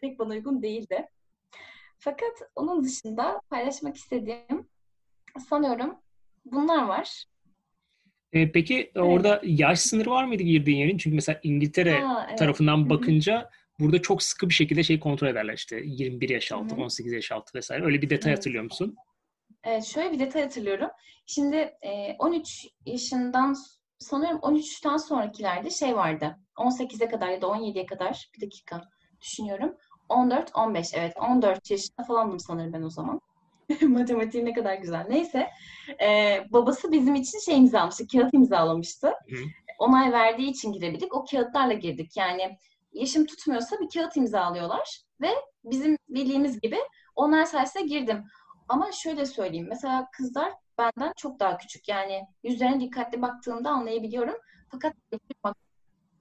Pek 0.00 0.18
bana 0.18 0.28
uygun 0.28 0.62
değildi. 0.62 1.08
Fakat 1.98 2.42
onun 2.56 2.84
dışında 2.84 3.40
paylaşmak 3.50 3.96
istediğim 3.96 4.68
sanıyorum 5.48 5.98
bunlar 6.44 6.84
var. 6.84 7.24
E, 8.32 8.52
peki 8.52 8.78
evet. 8.78 8.96
orada 8.96 9.40
yaş 9.44 9.80
sınırı 9.80 10.10
var 10.10 10.24
mıydı 10.24 10.42
girdiğin 10.42 10.78
yerin? 10.78 10.98
Çünkü 10.98 11.14
mesela 11.14 11.40
İngiltere 11.42 12.04
Aa, 12.04 12.26
evet. 12.28 12.38
tarafından 12.38 12.90
bakınca 12.90 13.50
burada 13.80 14.02
çok 14.02 14.22
sıkı 14.22 14.48
bir 14.48 14.54
şekilde 14.54 14.82
şey 14.82 15.00
kontrol 15.00 15.28
ederler 15.28 15.54
işte 15.54 15.80
21 15.84 16.28
yaş 16.28 16.52
altı, 16.52 16.74
Hı-hı. 16.74 16.84
18 16.84 17.12
yaş 17.12 17.32
altı 17.32 17.58
vesaire. 17.58 17.84
Öyle 17.84 18.02
bir 18.02 18.10
detay 18.10 18.32
evet. 18.32 18.38
hatırlıyor 18.38 18.64
musun? 18.64 18.96
Evet 19.64 19.84
şöyle 19.84 20.12
bir 20.12 20.18
detay 20.18 20.42
hatırlıyorum. 20.42 20.88
Şimdi 21.26 21.56
e, 21.82 22.16
13 22.18 22.66
yaşından 22.86 23.56
sanıyorum 23.98 24.38
13'ten 24.38 24.96
sonrakilerde 24.96 25.70
şey 25.70 25.96
vardı. 25.96 26.36
18'e 26.56 27.08
kadar 27.08 27.28
ya 27.28 27.42
da 27.42 27.46
17'ye 27.46 27.86
kadar 27.86 28.28
bir 28.36 28.46
dakika 28.46 28.82
düşünüyorum. 29.20 29.76
14, 30.08 30.50
15 30.54 30.86
evet 30.94 31.16
14 31.16 31.70
yaşında 31.70 32.06
falandım 32.06 32.40
sanırım 32.40 32.72
ben 32.72 32.82
o 32.82 32.90
zaman. 32.90 33.20
Matematiğim 33.82 34.46
ne 34.46 34.52
kadar 34.52 34.74
güzel. 34.74 35.06
Neyse. 35.08 35.50
Ee, 36.02 36.44
babası 36.50 36.92
bizim 36.92 37.14
için 37.14 37.38
şey 37.38 37.58
imzalamıştı. 37.58 38.06
Kağıt 38.06 38.34
imzalamıştı. 38.34 39.06
Hı. 39.06 39.36
Onay 39.78 40.12
verdiği 40.12 40.50
için 40.50 40.72
girebildik. 40.72 41.14
O 41.14 41.24
kağıtlarla 41.24 41.72
girdik. 41.72 42.16
Yani 42.16 42.58
yaşım 42.92 43.26
tutmuyorsa 43.26 43.76
bir 43.80 43.88
kağıt 43.94 44.16
imzalıyorlar 44.16 45.00
ve 45.20 45.30
bizim 45.64 45.98
bildiğimiz 46.08 46.60
gibi 46.60 46.78
onlar 47.16 47.44
sayesinde 47.44 47.84
girdim. 47.84 48.24
Ama 48.68 48.92
şöyle 48.92 49.26
söyleyeyim. 49.26 49.66
Mesela 49.68 50.08
kızlar 50.16 50.52
benden 50.78 51.12
çok 51.16 51.40
daha 51.40 51.58
küçük. 51.58 51.88
Yani 51.88 52.22
yüzlerine 52.42 52.80
dikkatli 52.80 53.22
baktığımda 53.22 53.70
anlayabiliyorum. 53.70 54.36
Fakat 54.70 54.94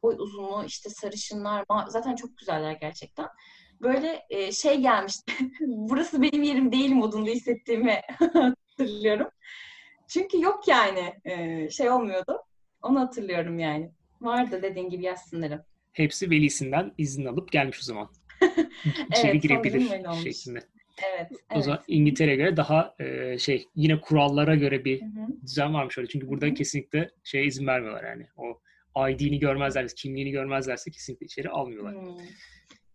boy 0.03 0.15
uzunluğu 0.19 0.63
işte 0.65 0.89
sarışınlar 0.89 1.65
zaten 1.87 2.15
çok 2.15 2.37
güzeller 2.37 2.71
gerçekten 2.71 3.27
böyle 3.81 4.25
e, 4.29 4.51
şey 4.51 4.81
gelmişti. 4.81 5.33
Burası 5.59 6.21
benim 6.21 6.43
yerim 6.43 6.71
değil 6.71 6.91
modunda 6.91 7.29
hissettiğimi 7.29 8.01
hatırlıyorum. 8.33 9.29
Çünkü 10.07 10.41
yok 10.41 10.67
yani 10.67 11.13
e, 11.25 11.69
şey 11.69 11.89
olmuyordu. 11.89 12.41
Onu 12.81 12.99
hatırlıyorum 12.99 13.59
yani. 13.59 13.91
Vardı 14.21 14.59
dediğin 14.61 14.89
gibi 14.89 15.03
yaz 15.03 15.21
sınırı. 15.21 15.65
Hepsi 15.97 16.29
velisinden 16.29 16.93
izin 16.97 17.25
alıp 17.25 17.51
gelmiş 17.51 17.79
o 17.79 17.83
zaman. 17.83 18.09
İçeri 19.09 19.31
evet, 19.31 19.41
girebilir 19.41 19.81
şeklinde. 20.23 20.59
Evet. 21.15 21.31
O 21.55 21.61
zaman 21.61 21.83
İngiltere'ye 21.87 22.35
göre 22.35 22.57
daha 22.57 22.95
e, 22.99 23.37
şey 23.37 23.65
yine 23.75 24.01
kurallara 24.01 24.55
göre 24.55 24.85
bir 24.85 25.01
Hı-hı. 25.01 25.27
düzen 25.45 25.73
varmış 25.73 25.97
öyle. 25.97 26.07
Çünkü 26.07 26.27
burada 26.27 26.45
Hı-hı. 26.45 26.53
kesinlikle 26.53 27.11
şeye 27.23 27.45
izin 27.45 27.67
vermiyorlar 27.67 28.03
yani. 28.03 28.27
O 28.37 28.61
ID'ni 29.09 29.39
görmezlerse, 29.39 29.95
kimliğini 29.95 30.31
görmezlerse 30.31 30.91
kesinlikle 30.91 31.25
içeri 31.25 31.49
almıyorlar. 31.49 31.95
Hı. 31.95 32.17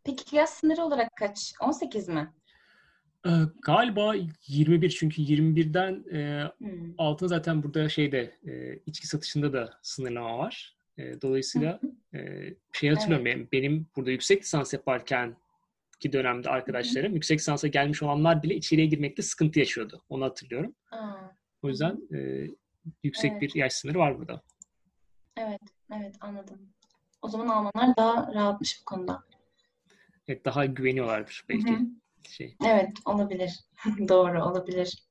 Peki 0.05 0.37
yaş 0.37 0.49
sınırı 0.49 0.83
olarak 0.83 1.17
kaç? 1.17 1.53
18 1.61 2.09
mi? 2.09 2.33
Ee, 3.27 3.31
galiba 3.63 4.15
21 4.47 4.91
çünkü 4.91 5.23
21'den 5.23 6.17
e, 6.17 6.51
hmm. 6.59 6.95
altın 6.99 7.27
zaten 7.27 7.63
burada 7.63 7.89
şeyde 7.89 8.39
e, 8.47 8.79
içki 8.87 9.07
satışında 9.07 9.53
da 9.53 9.79
sınırlama 9.83 10.39
var. 10.39 10.77
E, 10.99 11.21
dolayısıyla 11.23 11.81
e, 11.85 11.87
şey 12.73 12.91
hatırlıyorum 12.91 13.27
evet. 13.27 13.37
benim, 13.37 13.49
benim 13.53 13.87
burada 13.97 14.11
yüksek 14.11 14.43
lisans 14.43 14.73
yaparken 14.73 15.37
ki 16.01 16.13
dönemde 16.13 16.51
arkadaşlarım 16.51 17.07
Hı-hı. 17.07 17.15
yüksek 17.15 17.39
lisansa 17.39 17.69
gelmiş 17.69 18.03
olanlar 18.03 18.43
bile 18.43 18.55
içeriye 18.55 18.87
girmekte 18.87 19.23
sıkıntı 19.23 19.59
yaşıyordu. 19.59 20.03
Onu 20.09 20.25
hatırlıyorum. 20.25 20.75
Aa. 20.91 21.15
O 21.63 21.69
yüzden 21.69 21.99
e, 22.15 22.47
yüksek 23.03 23.33
evet. 23.33 23.43
bir 23.43 23.55
yaş 23.55 23.73
sınırı 23.73 23.99
var 23.99 24.19
burada. 24.19 24.43
Evet, 25.37 25.61
evet 25.93 26.15
anladım. 26.21 26.73
O 27.23 27.29
zaman 27.29 27.49
Almanlar 27.49 27.97
daha 27.97 28.35
rahatmış 28.35 28.81
bu 28.81 28.85
konuda. 28.85 29.23
Evet, 30.29 30.45
daha 30.45 30.67
güveniyorlardır 30.67 31.45
belki. 31.49 31.73
Hı-hı. 31.73 31.87
Şey. 32.29 32.57
Evet, 32.67 32.93
olabilir. 33.05 33.61
Doğru, 34.09 34.45
olabilir. 34.45 35.03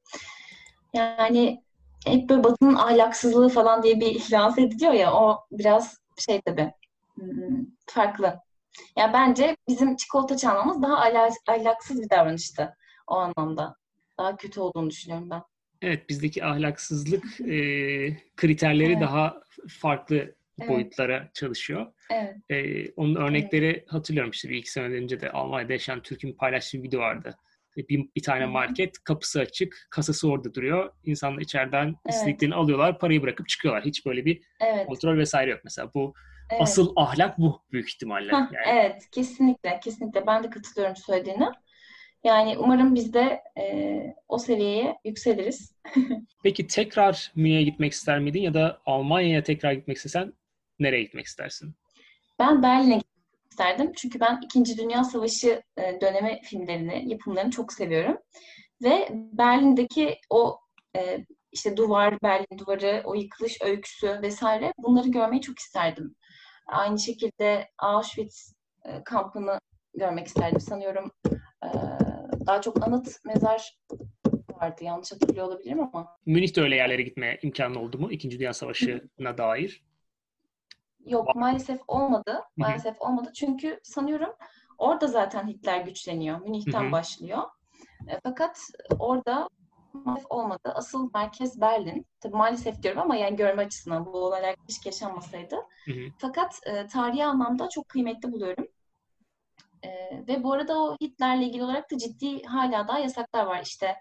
Yani 0.93 1.63
hep 2.05 2.29
böyle 2.29 2.43
Batı'nın 2.43 2.75
ahlaksızlığı 2.75 3.49
falan 3.49 3.83
diye 3.83 3.99
bir 3.99 4.27
lanse 4.31 4.61
ediliyor 4.61 4.93
ya, 4.93 5.13
o 5.13 5.39
biraz 5.51 6.01
şey 6.17 6.41
tabii, 6.41 6.73
farklı. 7.85 8.39
Yani 8.97 9.13
bence 9.13 9.57
bizim 9.67 9.95
çikolata 9.95 10.37
çalmamız 10.37 10.81
daha 10.81 10.97
ahlaksız 11.47 12.01
bir 12.01 12.09
davranıştı 12.09 12.75
o 13.07 13.15
anlamda. 13.15 13.75
Daha 14.17 14.37
kötü 14.37 14.59
olduğunu 14.59 14.89
düşünüyorum 14.89 15.29
ben. 15.29 15.41
Evet, 15.81 16.09
bizdeki 16.09 16.45
ahlaksızlık 16.45 17.41
e, 17.41 17.57
kriterleri 18.35 18.91
evet. 18.91 19.01
daha 19.01 19.41
farklı 19.69 20.15
evet. 20.59 20.69
boyutlara 20.69 21.29
çalışıyor. 21.33 21.87
Evet. 22.11 22.35
E, 22.49 22.89
onun 22.91 23.15
örnekleri 23.15 23.65
evet. 23.65 23.91
hatırlıyorum 23.93 24.31
işte 24.31 24.49
bir 24.49 24.57
iki 24.57 24.71
sene 24.71 24.85
önce 24.85 25.21
de 25.21 25.31
Almanya'da 25.31 25.73
yaşayan 25.73 26.01
Türk'ün 26.01 26.33
paylaştığı 26.33 26.77
bir 26.77 26.83
video 26.83 26.99
vardı. 26.99 27.37
Bir, 27.77 28.09
bir 28.15 28.23
tane 28.23 28.45
market, 28.45 29.03
kapısı 29.03 29.39
açık, 29.39 29.87
kasası 29.89 30.29
orada 30.29 30.53
duruyor. 30.53 30.93
İnsanlar 31.03 31.41
içeriden 31.41 31.85
evet. 31.85 32.15
istediklerini 32.15 32.55
alıyorlar, 32.55 32.99
parayı 32.99 33.21
bırakıp 33.21 33.49
çıkıyorlar. 33.49 33.85
Hiç 33.85 34.05
böyle 34.05 34.25
bir 34.25 34.41
evet. 34.59 34.87
kontrol 34.87 35.17
vesaire 35.17 35.51
yok 35.51 35.59
mesela. 35.63 35.93
Bu 35.93 36.13
Evet. 36.51 36.61
Asıl 36.61 36.93
ahlak 36.95 37.39
bu 37.39 37.61
büyük 37.71 37.89
ihtimalle. 37.89 38.31
Heh, 38.31 38.37
yani. 38.37 38.65
Evet, 38.67 39.09
kesinlikle, 39.11 39.79
kesinlikle. 39.83 40.27
Ben 40.27 40.43
de 40.43 40.49
katılıyorum 40.49 40.95
söylediğine. 40.95 41.51
Yani 42.23 42.57
umarım 42.57 42.95
biz 42.95 43.13
de 43.13 43.41
e, 43.59 44.15
o 44.27 44.37
seviyeye 44.37 44.97
yükseliriz. 45.05 45.75
Peki 46.43 46.67
tekrar 46.67 47.31
Münih'e 47.35 47.63
gitmek 47.63 47.91
ister 47.91 48.19
miydin 48.19 48.41
ya 48.41 48.53
da 48.53 48.81
Almanya'ya 48.85 49.43
tekrar 49.43 49.73
gitmek 49.73 49.97
istesen 49.97 50.33
nereye 50.79 51.03
gitmek 51.03 51.25
istersin? 51.25 51.75
Ben 52.39 52.63
Berlin'e 52.63 52.95
gitmek 52.95 53.51
isterdim. 53.51 53.91
Çünkü 53.95 54.19
ben 54.19 54.39
İkinci 54.43 54.77
Dünya 54.77 55.03
Savaşı 55.03 55.63
e, 55.77 56.01
dönemi 56.01 56.41
filmlerini, 56.43 57.09
yapımlarını 57.09 57.51
çok 57.51 57.73
seviyorum. 57.73 58.17
Ve 58.83 59.07
Berlin'deki 59.11 60.17
o 60.29 60.59
e, 60.95 61.25
işte 61.51 61.77
duvar, 61.77 62.21
Berlin 62.23 62.57
duvarı, 62.57 63.01
o 63.05 63.13
yıkılış 63.15 63.61
öyküsü 63.61 64.21
vesaire 64.21 64.73
bunları 64.77 65.07
görmeyi 65.07 65.41
çok 65.41 65.59
isterdim. 65.59 66.15
Aynı 66.67 66.99
şekilde 66.99 67.69
Auschwitz 67.77 68.53
e, 68.85 69.03
kampını 69.03 69.59
görmek 69.93 70.27
isterdim. 70.27 70.59
Sanıyorum 70.59 71.11
e, 71.63 71.69
daha 72.45 72.61
çok 72.61 72.87
anıt 72.87 73.25
mezar 73.25 73.77
vardı. 74.49 74.83
Yanlış 74.83 75.11
hatırlıyor 75.11 75.45
olabilirim 75.47 75.79
ama. 75.79 76.17
Münih'te 76.25 76.61
öyle 76.61 76.75
yerlere 76.75 77.01
gitme 77.01 77.39
imkanı 77.41 77.79
oldu 77.79 77.99
mu? 77.99 78.11
İkinci 78.11 78.39
Dünya 78.39 78.53
Savaşı'na 78.53 79.37
dair. 79.37 79.85
Yok 81.05 81.35
maalesef 81.35 81.81
olmadı. 81.87 82.39
Maalesef 82.57 83.01
olmadı. 83.01 83.31
Çünkü 83.35 83.79
sanıyorum 83.83 84.33
orada 84.77 85.07
zaten 85.07 85.47
Hitler 85.47 85.81
güçleniyor. 85.81 86.41
Münih'ten 86.41 86.91
başlıyor. 86.91 87.43
E, 88.07 88.19
fakat 88.23 88.59
orada 88.99 89.49
maalesef 89.93 90.31
olmadı. 90.31 90.71
Asıl 90.75 91.09
merkez 91.13 91.61
Berlin. 91.61 92.05
Tabii 92.19 92.35
maalesef 92.35 92.83
diyorum 92.83 93.01
ama 93.01 93.15
yani 93.15 93.35
görme 93.35 93.65
açısından 93.65 94.05
bu 94.05 94.11
olaylar 94.11 94.55
keşke 94.67 94.89
yaşanmasaydı. 94.89 95.55
Hı 95.85 95.91
hı. 95.91 96.11
Fakat 96.17 96.59
e, 96.65 96.87
tarihi 96.87 97.25
anlamda 97.25 97.69
çok 97.69 97.89
kıymetli 97.89 98.31
buluyorum. 98.31 98.67
E, 99.83 99.89
ve 100.27 100.43
bu 100.43 100.53
arada 100.53 100.79
o 100.79 100.97
Hitler'le 101.01 101.41
ilgili 101.41 101.63
olarak 101.63 101.91
da 101.91 101.97
ciddi 101.97 102.43
hala 102.43 102.87
daha 102.87 102.99
yasaklar 102.99 103.45
var. 103.45 103.61
İşte 103.63 103.95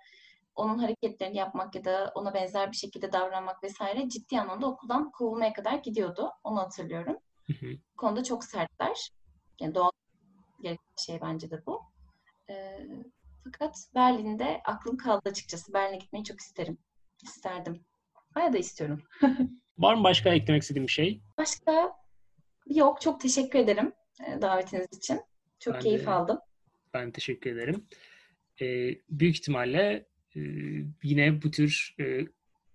onun 0.54 0.78
hareketlerini 0.78 1.36
yapmak 1.36 1.74
ya 1.74 1.84
da 1.84 2.12
ona 2.14 2.34
benzer 2.34 2.72
bir 2.72 2.76
şekilde 2.76 3.12
davranmak 3.12 3.62
vesaire 3.62 4.08
ciddi 4.08 4.40
anlamda 4.40 4.66
okuldan 4.66 5.10
kovulmaya 5.10 5.52
kadar 5.52 5.74
gidiyordu. 5.74 6.30
Onu 6.44 6.58
hatırlıyorum. 6.58 7.16
Hı 7.46 7.52
hı. 7.52 7.66
Bu 7.92 7.96
konuda 7.96 8.24
çok 8.24 8.44
sertler. 8.44 9.10
Yani 9.60 9.74
doğal 9.74 9.90
gereken 10.62 10.84
şey 10.96 11.20
bence 11.20 11.50
de 11.50 11.66
bu. 11.66 11.82
Ee, 12.50 12.86
fakat 13.52 13.76
Berlin'de 13.94 14.60
aklım 14.64 14.96
kaldı 14.96 15.28
açıkçası. 15.28 15.72
Berlin'e 15.72 15.98
gitmeyi 15.98 16.24
çok 16.24 16.40
isterim. 16.40 16.78
İsterdim. 17.22 17.84
Hala 18.34 18.52
da 18.52 18.58
istiyorum. 18.58 19.02
Var 19.78 19.94
mı 19.94 20.04
başka 20.04 20.30
eklemek 20.30 20.62
istediğim 20.62 20.86
bir 20.86 20.92
şey? 20.92 21.20
Başka 21.38 21.92
yok. 22.66 23.00
Çok 23.00 23.20
teşekkür 23.20 23.58
ederim 23.58 23.92
e, 24.26 24.42
davetiniz 24.42 24.86
için. 24.96 25.20
Çok 25.58 25.74
ben 25.74 25.80
keyif 25.80 26.06
de, 26.06 26.10
aldım. 26.10 26.38
Ben 26.94 27.10
teşekkür 27.10 27.50
ederim. 27.56 27.86
Ee, 28.60 28.98
büyük 29.10 29.36
ihtimalle 29.36 30.06
e, 30.36 30.40
yine 31.02 31.42
bu 31.42 31.50
tür 31.50 31.94
e, 32.00 32.20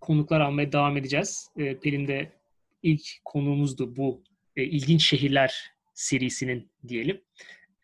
konuklar 0.02 0.42
almaya 0.42 0.72
devam 0.72 0.98
edeceğiz. 0.98 1.50
E, 1.58 1.80
Pelin 1.80 2.08
de 2.08 2.32
ilk 2.84 3.02
konuğumuzdu 3.26 3.96
bu 3.96 4.24
e, 4.56 4.64
ilginç 4.64 5.04
şehirler 5.04 5.72
serisinin 5.94 6.72
diyelim. 6.88 7.22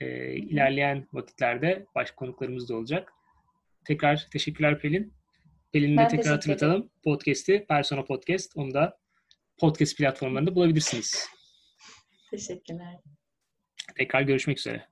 E, 0.01 0.33
ilerleyen 0.35 1.07
vakitlerde 1.13 1.85
başka 1.95 2.15
konuklarımız 2.15 2.69
da 2.69 2.75
olacak. 2.75 3.13
Tekrar 3.85 4.27
teşekkürler 4.31 4.79
Pelin. 4.79 5.13
Pelin'i 5.71 5.97
de 5.97 6.07
tekrar 6.07 6.33
hatırlatalım. 6.33 6.89
Podcast'i 7.03 7.65
Persona 7.69 8.03
Podcast. 8.03 8.51
Onu 8.55 8.73
da 8.73 8.97
podcast 9.57 9.97
platformlarında 9.97 10.55
bulabilirsiniz. 10.55 11.29
Teşekkürler. 12.31 12.95
Tekrar 13.95 14.21
görüşmek 14.21 14.59
üzere. 14.59 14.90